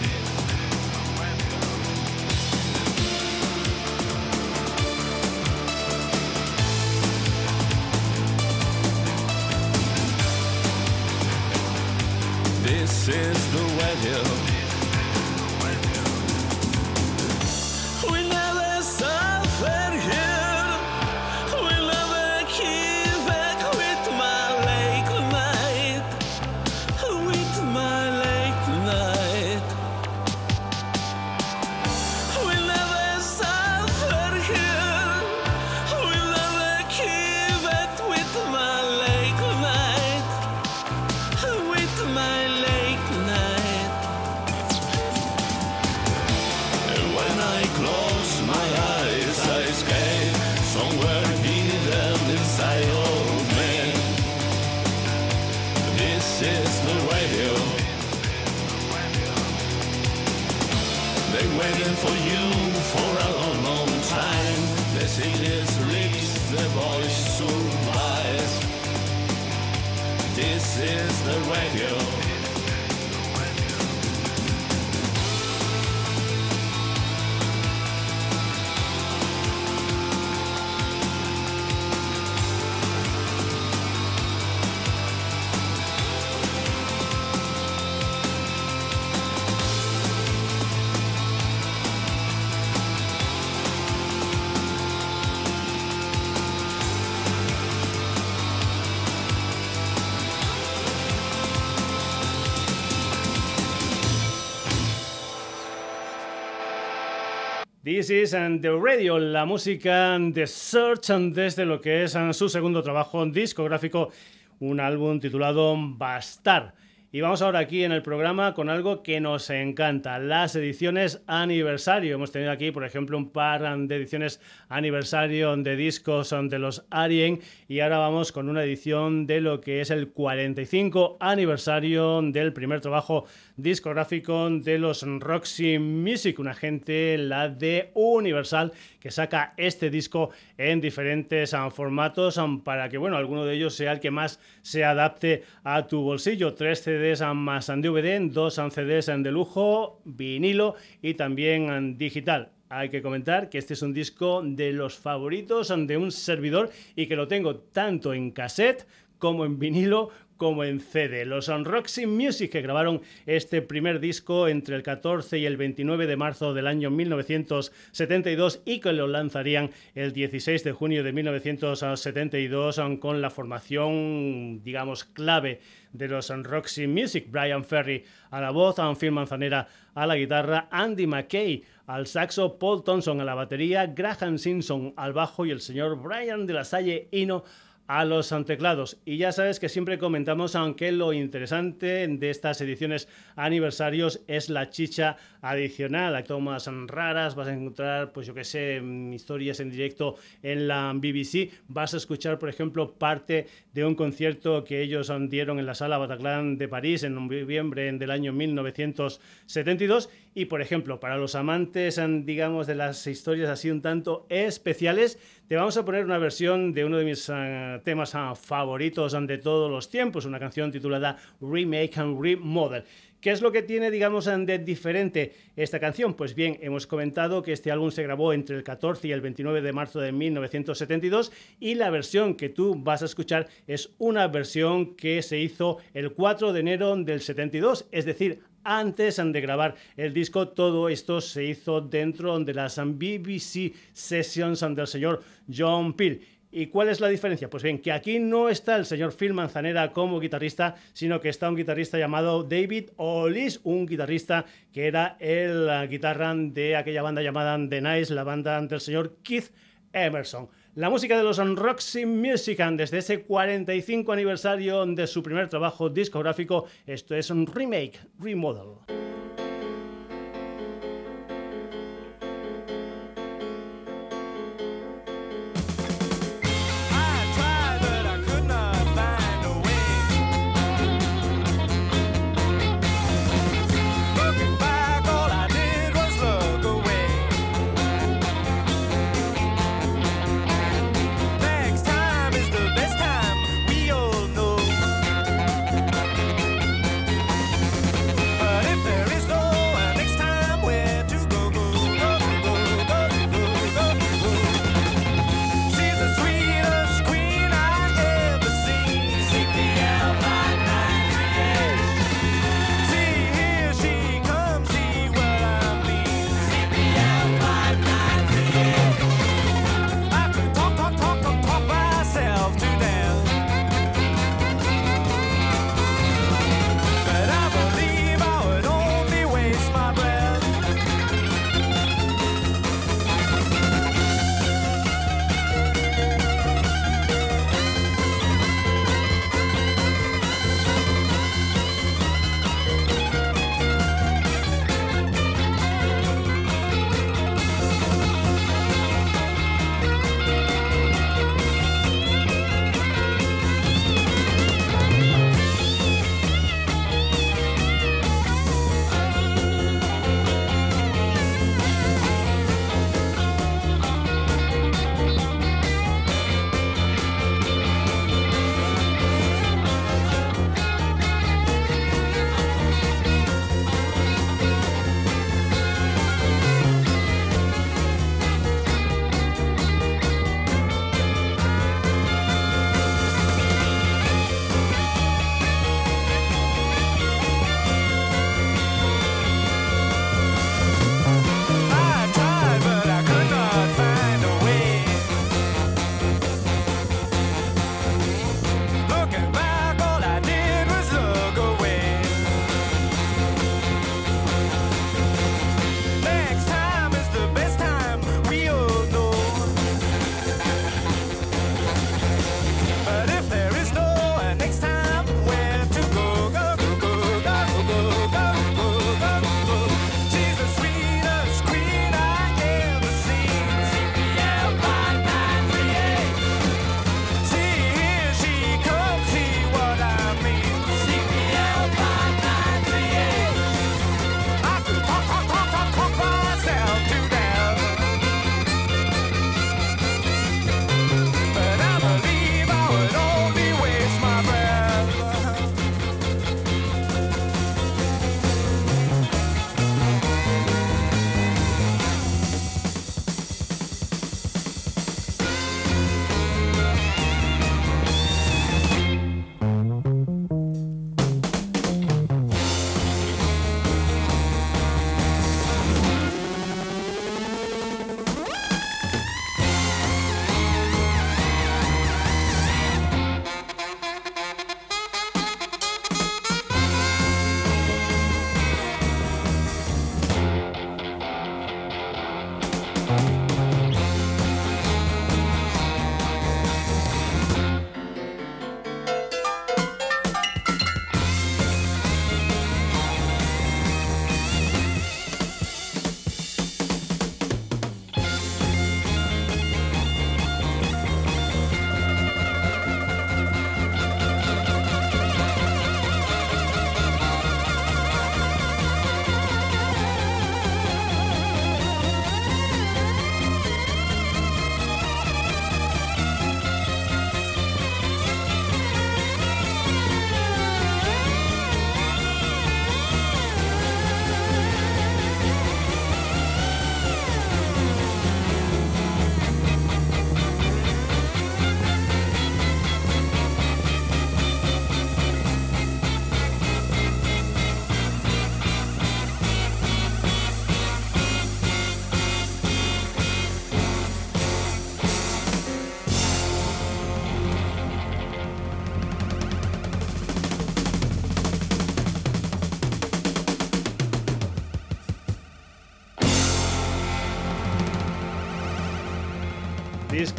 This 107.97 108.11
is 108.11 108.29
the 108.29 108.79
Radio, 108.79 109.17
la 109.17 109.43
música 109.43 110.19
de 110.19 110.45
Search 110.45 111.07
desde 111.33 111.65
lo 111.65 111.81
que 111.81 112.03
es 112.03 112.15
su 112.33 112.47
segundo 112.47 112.83
trabajo 112.83 113.25
discográfico, 113.25 114.11
un 114.59 114.79
álbum 114.79 115.19
titulado 115.19 115.75
Bastar. 115.75 116.75
Y 117.09 117.21
vamos 117.21 117.41
ahora 117.41 117.59
aquí 117.59 117.85
en 117.85 117.93
el 117.93 118.01
programa 118.01 118.53
con 118.53 118.69
algo 118.69 119.01
que 119.01 119.21
nos 119.21 119.49
encanta, 119.49 120.19
las 120.19 120.57
ediciones 120.57 121.23
aniversario. 121.25 122.13
Hemos 122.13 122.33
tenido 122.33 122.51
aquí, 122.51 122.71
por 122.71 122.83
ejemplo, 122.83 123.17
un 123.17 123.29
par 123.29 123.61
de 123.87 123.95
ediciones 123.95 124.41
aniversario 124.67 125.55
de 125.55 125.77
discos 125.77 126.35
de 126.49 126.59
los 126.59 126.85
Arien 126.89 127.39
y 127.69 127.79
ahora 127.79 127.99
vamos 127.99 128.33
con 128.33 128.49
una 128.49 128.61
edición 128.61 129.25
de 129.25 129.39
lo 129.39 129.61
que 129.61 129.79
es 129.79 129.89
el 129.89 130.09
45 130.09 131.15
aniversario 131.21 132.21
del 132.23 132.51
primer 132.51 132.81
trabajo 132.81 133.25
discográfico 133.55 134.49
de 134.49 134.77
los 134.77 135.03
Roxy 135.03 135.79
Music, 135.79 136.37
una 136.39 136.53
gente, 136.53 137.17
la 137.17 137.47
de 137.47 137.89
Universal, 137.93 138.73
que 138.99 139.11
saca 139.11 139.53
este 139.55 139.89
disco 139.89 140.31
en 140.57 140.81
diferentes 140.81 141.55
formatos 141.71 142.37
para 142.65 142.89
que, 142.89 142.97
bueno, 142.97 143.15
alguno 143.15 143.45
de 143.45 143.55
ellos 143.55 143.75
sea 143.75 143.93
el 143.93 144.01
que 144.01 144.11
más 144.11 144.41
se 144.61 144.83
adapte 144.83 145.43
a 145.63 145.87
tu 145.87 146.01
bolsillo. 146.01 146.53
Tres 146.53 146.83
CDs 146.97 147.23
más 147.35 147.69
en 147.69 147.81
DVD, 147.81 148.19
dos 148.31 148.55
CDs 148.55 149.05
de 149.05 149.31
lujo, 149.31 150.01
vinilo 150.05 150.75
y 151.01 151.13
también 151.13 151.97
digital. 151.97 152.51
Hay 152.69 152.89
que 152.89 153.01
comentar 153.01 153.49
que 153.49 153.59
este 153.59 153.75
es 153.75 153.81
un 153.81 153.93
disco 153.93 154.41
de 154.43 154.73
los 154.73 154.97
favoritos 154.97 155.73
de 155.75 155.97
un 155.97 156.11
servidor 156.11 156.69
y 156.95 157.07
que 157.07 157.15
lo 157.15 157.27
tengo 157.27 157.55
tanto 157.55 158.13
en 158.13 158.31
cassette 158.31 158.87
como 159.19 159.45
en 159.45 159.59
vinilo 159.59 160.09
como 160.37 160.63
en 160.63 160.79
CD. 160.79 161.25
Los 161.25 161.47
Roxy 161.47 162.05
Music 162.05 162.51
que 162.51 162.61
grabaron 162.61 163.01
este 163.25 163.61
primer 163.61 163.99
disco 163.99 164.47
entre 164.47 164.75
el 164.75 164.83
14 164.83 165.37
y 165.39 165.45
el 165.45 165.57
29 165.57 166.07
de 166.07 166.15
marzo 166.15 166.53
del 166.53 166.67
año 166.67 166.89
1972 166.89 168.61
y 168.65 168.79
que 168.79 168.93
lo 168.93 169.07
lanzarían 169.07 169.71
el 169.95 170.13
16 170.13 170.63
de 170.63 170.71
junio 170.71 171.03
de 171.03 171.11
1972 171.11 172.81
con 172.99 173.21
la 173.21 173.29
formación, 173.29 174.61
digamos, 174.63 175.03
clave 175.03 175.59
de 175.93 176.07
los 176.07 176.29
Roxy 176.29 176.87
Music. 176.87 177.27
Brian 177.29 177.63
Ferry 177.63 178.03
a 178.31 178.41
la 178.41 178.51
voz, 178.51 178.77
Phil 178.99 179.11
Manzanera 179.11 179.67
a 179.95 180.05
la 180.05 180.15
guitarra, 180.15 180.67
Andy 180.71 181.07
McKay 181.07 181.63
al 181.87 182.05
saxo, 182.05 182.59
Paul 182.59 182.83
Thompson 182.83 183.21
a 183.21 183.25
la 183.25 183.33
batería, 183.33 183.87
Graham 183.87 184.37
Simpson 184.37 184.93
al 184.97 185.13
bajo 185.13 185.45
y 185.45 185.51
el 185.51 185.61
señor 185.61 186.01
Brian 186.01 186.45
de 186.45 186.53
la 186.53 186.65
Salle 186.65 187.07
Hino 187.11 187.43
a 187.87 188.03
los 188.03 188.33
teclados. 188.45 188.97
Y 189.05 189.17
ya 189.17 189.31
sabes 189.31 189.59
que 189.59 189.69
siempre 189.69 189.97
comentamos, 189.97 190.55
aunque 190.55 190.91
lo 190.91 191.13
interesante 191.13 192.07
de 192.07 192.29
estas 192.29 192.59
ediciones 192.61 193.07
aniversarios 193.35 194.21
es 194.27 194.49
la 194.49 194.69
chicha 194.69 195.17
adicional. 195.41 196.15
Hay 196.15 196.23
tomas 196.23 196.69
raras, 196.87 197.35
vas 197.35 197.47
a 197.47 197.53
encontrar, 197.53 198.11
pues 198.11 198.27
yo 198.27 198.33
que 198.33 198.43
sé, 198.43 198.81
mm, 198.81 199.13
historias 199.13 199.61
en 199.61 199.71
directo 199.71 200.15
en 200.43 200.67
la 200.67 200.91
BBC. 200.93 201.51
Vas 201.69 201.93
a 201.93 201.97
escuchar, 201.97 202.37
por 202.39 202.49
ejemplo, 202.49 202.93
parte 202.93 203.47
de 203.73 203.85
un 203.85 203.95
concierto 203.95 204.63
que 204.63 204.81
ellos 204.81 205.11
dieron 205.29 205.59
en 205.59 205.65
la 205.65 205.75
sala 205.75 205.97
Bataclan 205.97 206.57
de 206.57 206.67
París 206.67 207.03
en 207.03 207.15
noviembre 207.15 207.91
del 207.93 208.11
año 208.11 208.33
1972. 208.33 210.09
Y, 210.35 210.45
por 210.45 210.61
ejemplo, 210.61 210.99
para 210.99 211.17
los 211.17 211.35
amantes, 211.35 211.99
digamos, 212.25 212.67
de 212.67 212.75
las 212.75 213.07
historias 213.07 213.49
así 213.49 213.71
un 213.71 213.81
tanto 213.81 214.27
especiales, 214.29 215.17
te 215.47 215.55
vamos 215.55 215.77
a 215.77 215.85
poner 215.85 216.03
una 216.03 216.17
versión 216.17 216.73
de 216.73 216.83
uno 216.83 216.97
de 216.97 217.05
mis 217.05 217.31
eh, 217.33 217.79
temas 217.85 218.13
uh, 218.15 218.35
favoritos 218.35 219.15
de 219.27 219.37
todos 219.37 219.71
los 219.71 219.89
tiempos, 219.89 220.25
una 220.25 220.39
canción 220.39 220.71
titulada 220.73 221.17
Remake 221.39 221.97
and 221.97 222.21
Remodel. 222.21 222.83
¿Qué 223.21 223.31
es 223.31 223.41
lo 223.41 223.51
que 223.51 223.63
tiene, 223.63 223.89
digamos, 223.89 224.25
de 224.25 224.59
diferente 224.59 225.33
esta 225.55 225.79
canción? 225.79 226.15
Pues 226.15 226.35
bien, 226.35 226.59
hemos 226.61 226.85
comentado 226.85 227.41
que 227.41 227.53
este 227.53 227.71
álbum 227.71 227.91
se 227.91 228.03
grabó 228.03 228.33
entre 228.33 228.57
el 228.57 228.63
14 228.63 229.07
y 229.07 229.11
el 229.11 229.21
29 229.21 229.61
de 229.61 229.73
marzo 229.73 229.99
de 230.01 230.11
1972 230.11 231.31
y 231.59 231.75
la 231.75 231.89
versión 231.89 232.35
que 232.35 232.49
tú 232.49 232.75
vas 232.77 233.01
a 233.01 233.05
escuchar 233.05 233.47
es 233.65 233.95
una 233.97 234.27
versión 234.27 234.95
que 234.95 235.21
se 235.21 235.39
hizo 235.39 235.77
el 235.93 236.11
4 236.11 236.51
de 236.51 236.59
enero 236.59 236.95
del 236.97 237.21
72, 237.21 237.87
es 237.91 238.05
decir, 238.05 238.41
antes 238.67 239.15
de 239.15 239.41
grabar 239.41 239.75
el 239.95 240.13
disco, 240.13 240.49
todo 240.49 240.89
esto 240.89 241.21
se 241.21 241.45
hizo 241.45 241.79
dentro 241.79 242.37
de 242.37 242.53
las 242.53 242.77
BBC 242.77 243.73
Sessions 243.93 244.59
del 244.59 244.87
señor 244.87 245.23
John 245.51 245.93
Peel. 245.93 246.21
¿Y 246.51 246.67
cuál 246.67 246.89
es 246.89 246.99
la 246.99 247.07
diferencia? 247.07 247.49
Pues 247.49 247.63
bien, 247.63 247.79
que 247.79 247.93
aquí 247.93 248.19
no 248.19 248.49
está 248.49 248.75
el 248.75 248.85
señor 248.85 249.13
Phil 249.13 249.33
Manzanera 249.33 249.93
como 249.93 250.19
guitarrista, 250.19 250.75
sino 250.91 251.21
que 251.21 251.29
está 251.29 251.49
un 251.49 251.55
guitarrista 251.55 251.97
llamado 251.97 252.43
David 252.43 252.89
Olis, 252.97 253.61
un 253.63 253.85
guitarrista 253.85 254.45
que 254.73 254.87
era 254.87 255.15
el 255.19 255.87
guitarra 255.89 256.33
de 256.35 256.75
aquella 256.75 257.01
banda 257.01 257.21
llamada 257.21 257.57
The 257.69 257.81
Nice, 257.81 258.13
la 258.13 258.23
banda 258.23 258.61
del 258.61 258.81
señor 258.81 259.17
Keith 259.23 259.51
Emerson. 259.93 260.49
La 260.77 260.91
música 260.91 261.17
de 261.17 261.23
los 261.23 261.39
Roxy 261.39 262.05
Music 262.05 262.59
desde 262.73 262.99
ese 262.99 263.23
45 263.23 264.11
aniversario 264.11 264.85
de 264.85 265.07
su 265.07 265.23
primer 265.23 265.49
trabajo 265.49 265.89
discográfico, 265.89 266.65
esto 266.85 267.15
es 267.15 267.31
un 267.31 267.47
remake, 267.47 267.99
remodel. 268.19 269.06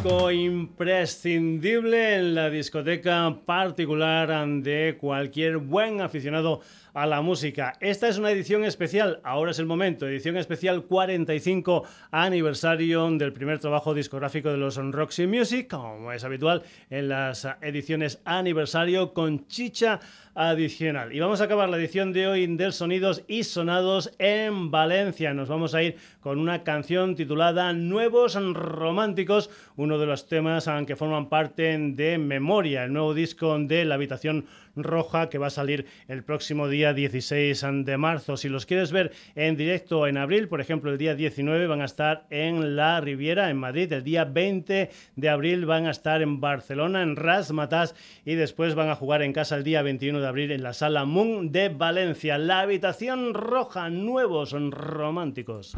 Imprescindible 0.09 2.15
en 2.15 2.35
la 2.35 2.49
discoteca 2.49 3.39
particular 3.45 4.47
de 4.47 4.97
cualquier 4.99 5.57
buen 5.57 6.01
aficionado 6.01 6.61
a 6.93 7.05
la 7.05 7.21
música. 7.21 7.73
Esta 7.79 8.07
es 8.07 8.17
una 8.17 8.31
edición 8.31 8.63
especial, 8.63 9.19
ahora 9.23 9.51
es 9.51 9.59
el 9.59 9.65
momento, 9.65 10.07
edición 10.07 10.37
especial 10.37 10.83
45 10.83 11.83
aniversario 12.11 13.09
del 13.11 13.33
primer 13.33 13.59
trabajo 13.59 13.93
discográfico 13.93 14.49
de 14.49 14.57
los 14.57 14.77
Roxy 14.77 15.27
Music, 15.27 15.67
como 15.69 16.11
es 16.11 16.23
habitual 16.23 16.63
en 16.89 17.09
las 17.09 17.47
ediciones 17.61 18.21
aniversario 18.25 19.13
con 19.13 19.47
chicha 19.47 19.99
adicional. 20.35 21.13
Y 21.13 21.19
vamos 21.19 21.41
a 21.41 21.45
acabar 21.45 21.69
la 21.69 21.77
edición 21.77 22.13
de 22.13 22.27
hoy 22.27 22.47
del 22.55 22.71
Sonidos 22.71 23.23
y 23.27 23.43
Sonados 23.43 24.13
en 24.19 24.71
Valencia. 24.71 25.33
Nos 25.33 25.49
vamos 25.49 25.75
a 25.75 25.83
ir 25.83 25.97
con 26.21 26.39
una 26.39 26.63
canción 26.63 27.15
titulada 27.15 27.73
Nuevos 27.73 28.35
Románticos, 28.35 29.49
uno 29.75 29.97
de 29.97 30.05
los 30.05 30.27
temas 30.27 30.69
que 30.87 30.95
forman 30.95 31.27
parte 31.27 31.77
de 31.77 32.17
Memoria, 32.17 32.85
el 32.85 32.93
nuevo 32.93 33.13
disco 33.13 33.57
de 33.59 33.83
La 33.85 33.95
Habitación 33.95 34.45
Roja 34.83 35.29
que 35.29 35.37
va 35.37 35.47
a 35.47 35.51
salir 35.51 35.85
el 36.07 36.23
próximo 36.23 36.67
día 36.67 36.93
16 36.93 37.65
de 37.85 37.97
marzo. 37.97 38.37
Si 38.37 38.49
los 38.49 38.65
quieres 38.65 38.91
ver 38.91 39.11
en 39.35 39.55
directo 39.55 40.07
en 40.07 40.17
abril, 40.17 40.47
por 40.47 40.61
ejemplo, 40.61 40.91
el 40.91 40.97
día 40.97 41.15
19 41.15 41.67
van 41.67 41.81
a 41.81 41.85
estar 41.85 42.25
en 42.29 42.75
La 42.75 43.01
Riviera, 43.01 43.49
en 43.49 43.57
Madrid. 43.57 43.91
El 43.91 44.03
día 44.03 44.25
20 44.25 44.89
de 45.15 45.29
abril 45.29 45.65
van 45.65 45.87
a 45.87 45.91
estar 45.91 46.21
en 46.21 46.39
Barcelona, 46.39 47.01
en 47.01 47.15
Matas 47.53 47.95
y 48.25 48.35
después 48.35 48.75
van 48.75 48.89
a 48.89 48.95
jugar 48.95 49.21
en 49.21 49.33
casa 49.33 49.55
el 49.55 49.63
día 49.63 49.81
21 49.81 50.19
de 50.19 50.27
abril 50.27 50.51
en 50.51 50.63
la 50.63 50.73
Sala 50.73 51.05
Moon 51.05 51.51
de 51.51 51.69
Valencia. 51.69 52.37
La 52.37 52.61
habitación 52.61 53.33
roja, 53.33 53.89
nuevos 53.89 54.51
románticos. 54.51 55.75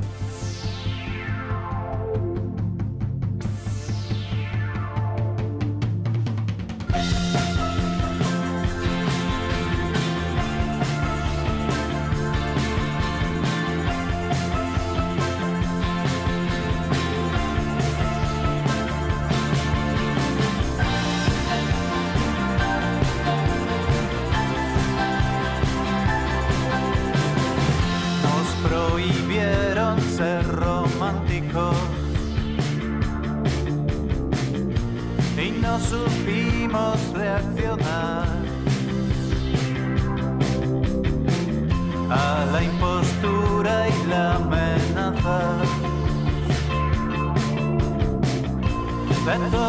Fête 49.31 49.60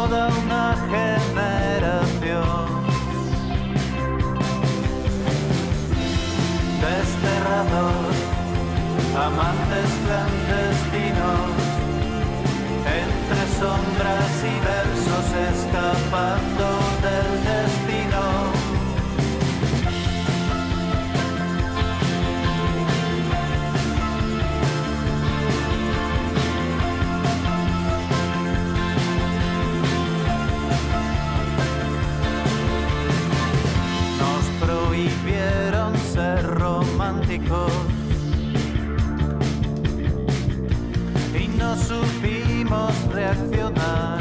my 43.75 44.12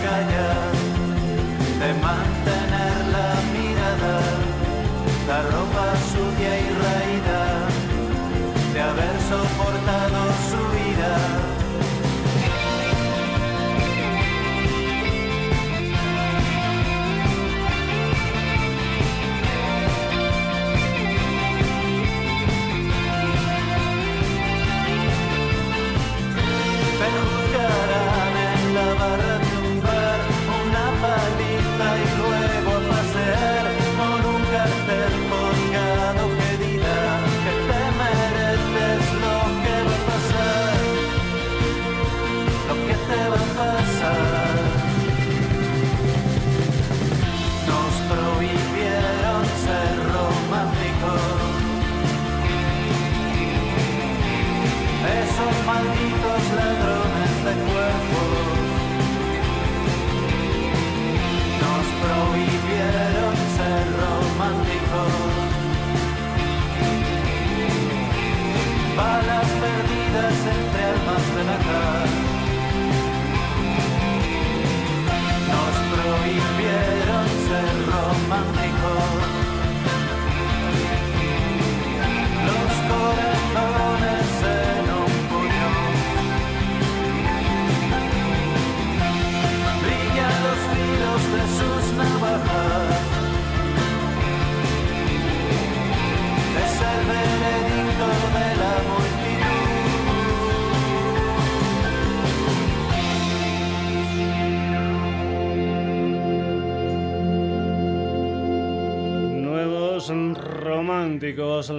sky. 0.00 0.27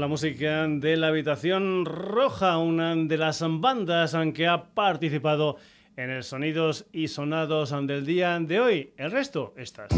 Música 0.10 0.68
de 0.68 0.98
la 0.98 1.10
habitación 1.10 1.86
roja, 1.86 2.57
una 2.57 2.95
de 2.95 3.15
las 3.15 3.44
bandas 3.48 4.18
que 4.34 4.48
ha 4.48 4.64
participado 4.73 5.57
en 5.95 6.10
el 6.10 6.23
Sonidos 6.23 6.88
y 6.91 7.10
Sonados 7.10 7.69
del 7.86 8.07
día 8.07 8.40
de 8.40 8.60
hoy. 8.60 8.94
El 8.98 9.11
resto, 9.11 9.53
estas. 9.56 9.90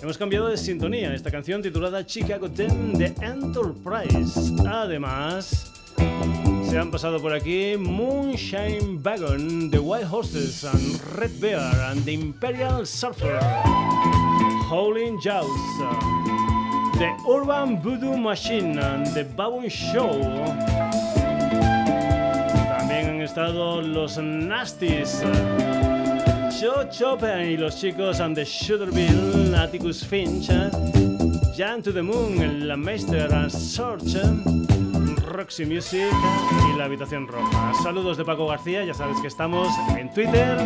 Hemos 0.00 0.16
cambiado 0.16 0.46
de 0.46 0.56
sintonía, 0.56 1.12
esta 1.12 1.32
canción 1.32 1.60
titulada 1.60 2.06
Chicago 2.06 2.48
10 2.48 2.98
de 2.98 3.06
Enterprise. 3.20 4.54
Además, 4.64 5.72
se 6.62 6.78
han 6.78 6.92
pasado 6.92 7.20
por 7.20 7.32
aquí 7.32 7.74
Moonshine 7.76 9.00
Wagon, 9.02 9.72
The 9.72 9.80
White 9.80 10.06
Horses 10.08 10.64
and 10.64 11.00
Red 11.16 11.32
Bear 11.40 11.60
and 11.90 12.04
The 12.04 12.12
Imperial 12.12 12.86
Surfer, 12.86 13.40
Howling 14.70 15.18
Jaws. 15.20 16.31
The 17.02 17.16
Urban 17.28 17.82
Voodoo 17.82 18.16
Machine 18.16 18.78
and 18.78 19.04
The 19.08 19.24
Baboon 19.24 19.68
Show. 19.68 20.20
También 22.78 23.08
han 23.08 23.20
estado 23.22 23.82
los 23.82 24.18
Nasties, 24.18 25.20
Joe 26.60 26.88
Chopin 26.92 27.50
y 27.50 27.56
los 27.56 27.80
chicos 27.80 28.20
and 28.20 28.36
the 28.36 28.44
Shooterville, 28.44 29.52
Atticus 29.52 30.04
Finch, 30.04 30.46
Jan 31.56 31.82
to 31.82 31.90
the 31.90 32.04
Moon, 32.04 32.68
La 32.68 32.76
Meister 32.76 33.26
and 33.34 33.50
Search. 33.50 34.14
Roxy 35.32 35.64
Music 35.64 36.12
y 36.72 36.78
La 36.78 36.84
Habitación 36.84 37.26
Roja. 37.26 37.72
Saludos 37.82 38.16
de 38.16 38.24
Paco 38.24 38.46
García, 38.46 38.84
ya 38.84 38.94
sabes 38.94 39.16
que 39.20 39.26
estamos 39.26 39.66
en 39.98 40.12
Twitter, 40.14 40.56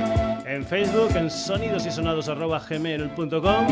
en 0.46 0.64
Facebook, 0.64 1.14
en 1.16 1.30
sonidosysonados.gmail.com 1.30 3.66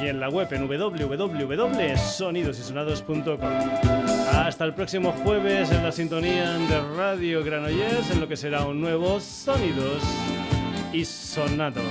y 0.00 0.08
en 0.08 0.20
la 0.20 0.28
web 0.28 0.52
en 0.52 0.68
www.sonidosysonados.com. 0.68 3.38
Hasta 4.32 4.64
el 4.64 4.74
próximo 4.74 5.12
jueves 5.24 5.70
en 5.70 5.82
la 5.82 5.90
sintonía 5.92 6.52
de 6.52 6.80
Radio 6.96 7.44
Granollers 7.44 8.10
en 8.10 8.20
lo 8.20 8.28
que 8.28 8.36
será 8.36 8.64
un 8.64 8.80
nuevo 8.80 9.20
Sonidos 9.20 10.02
y 10.92 11.04
Sonados. 11.04 11.84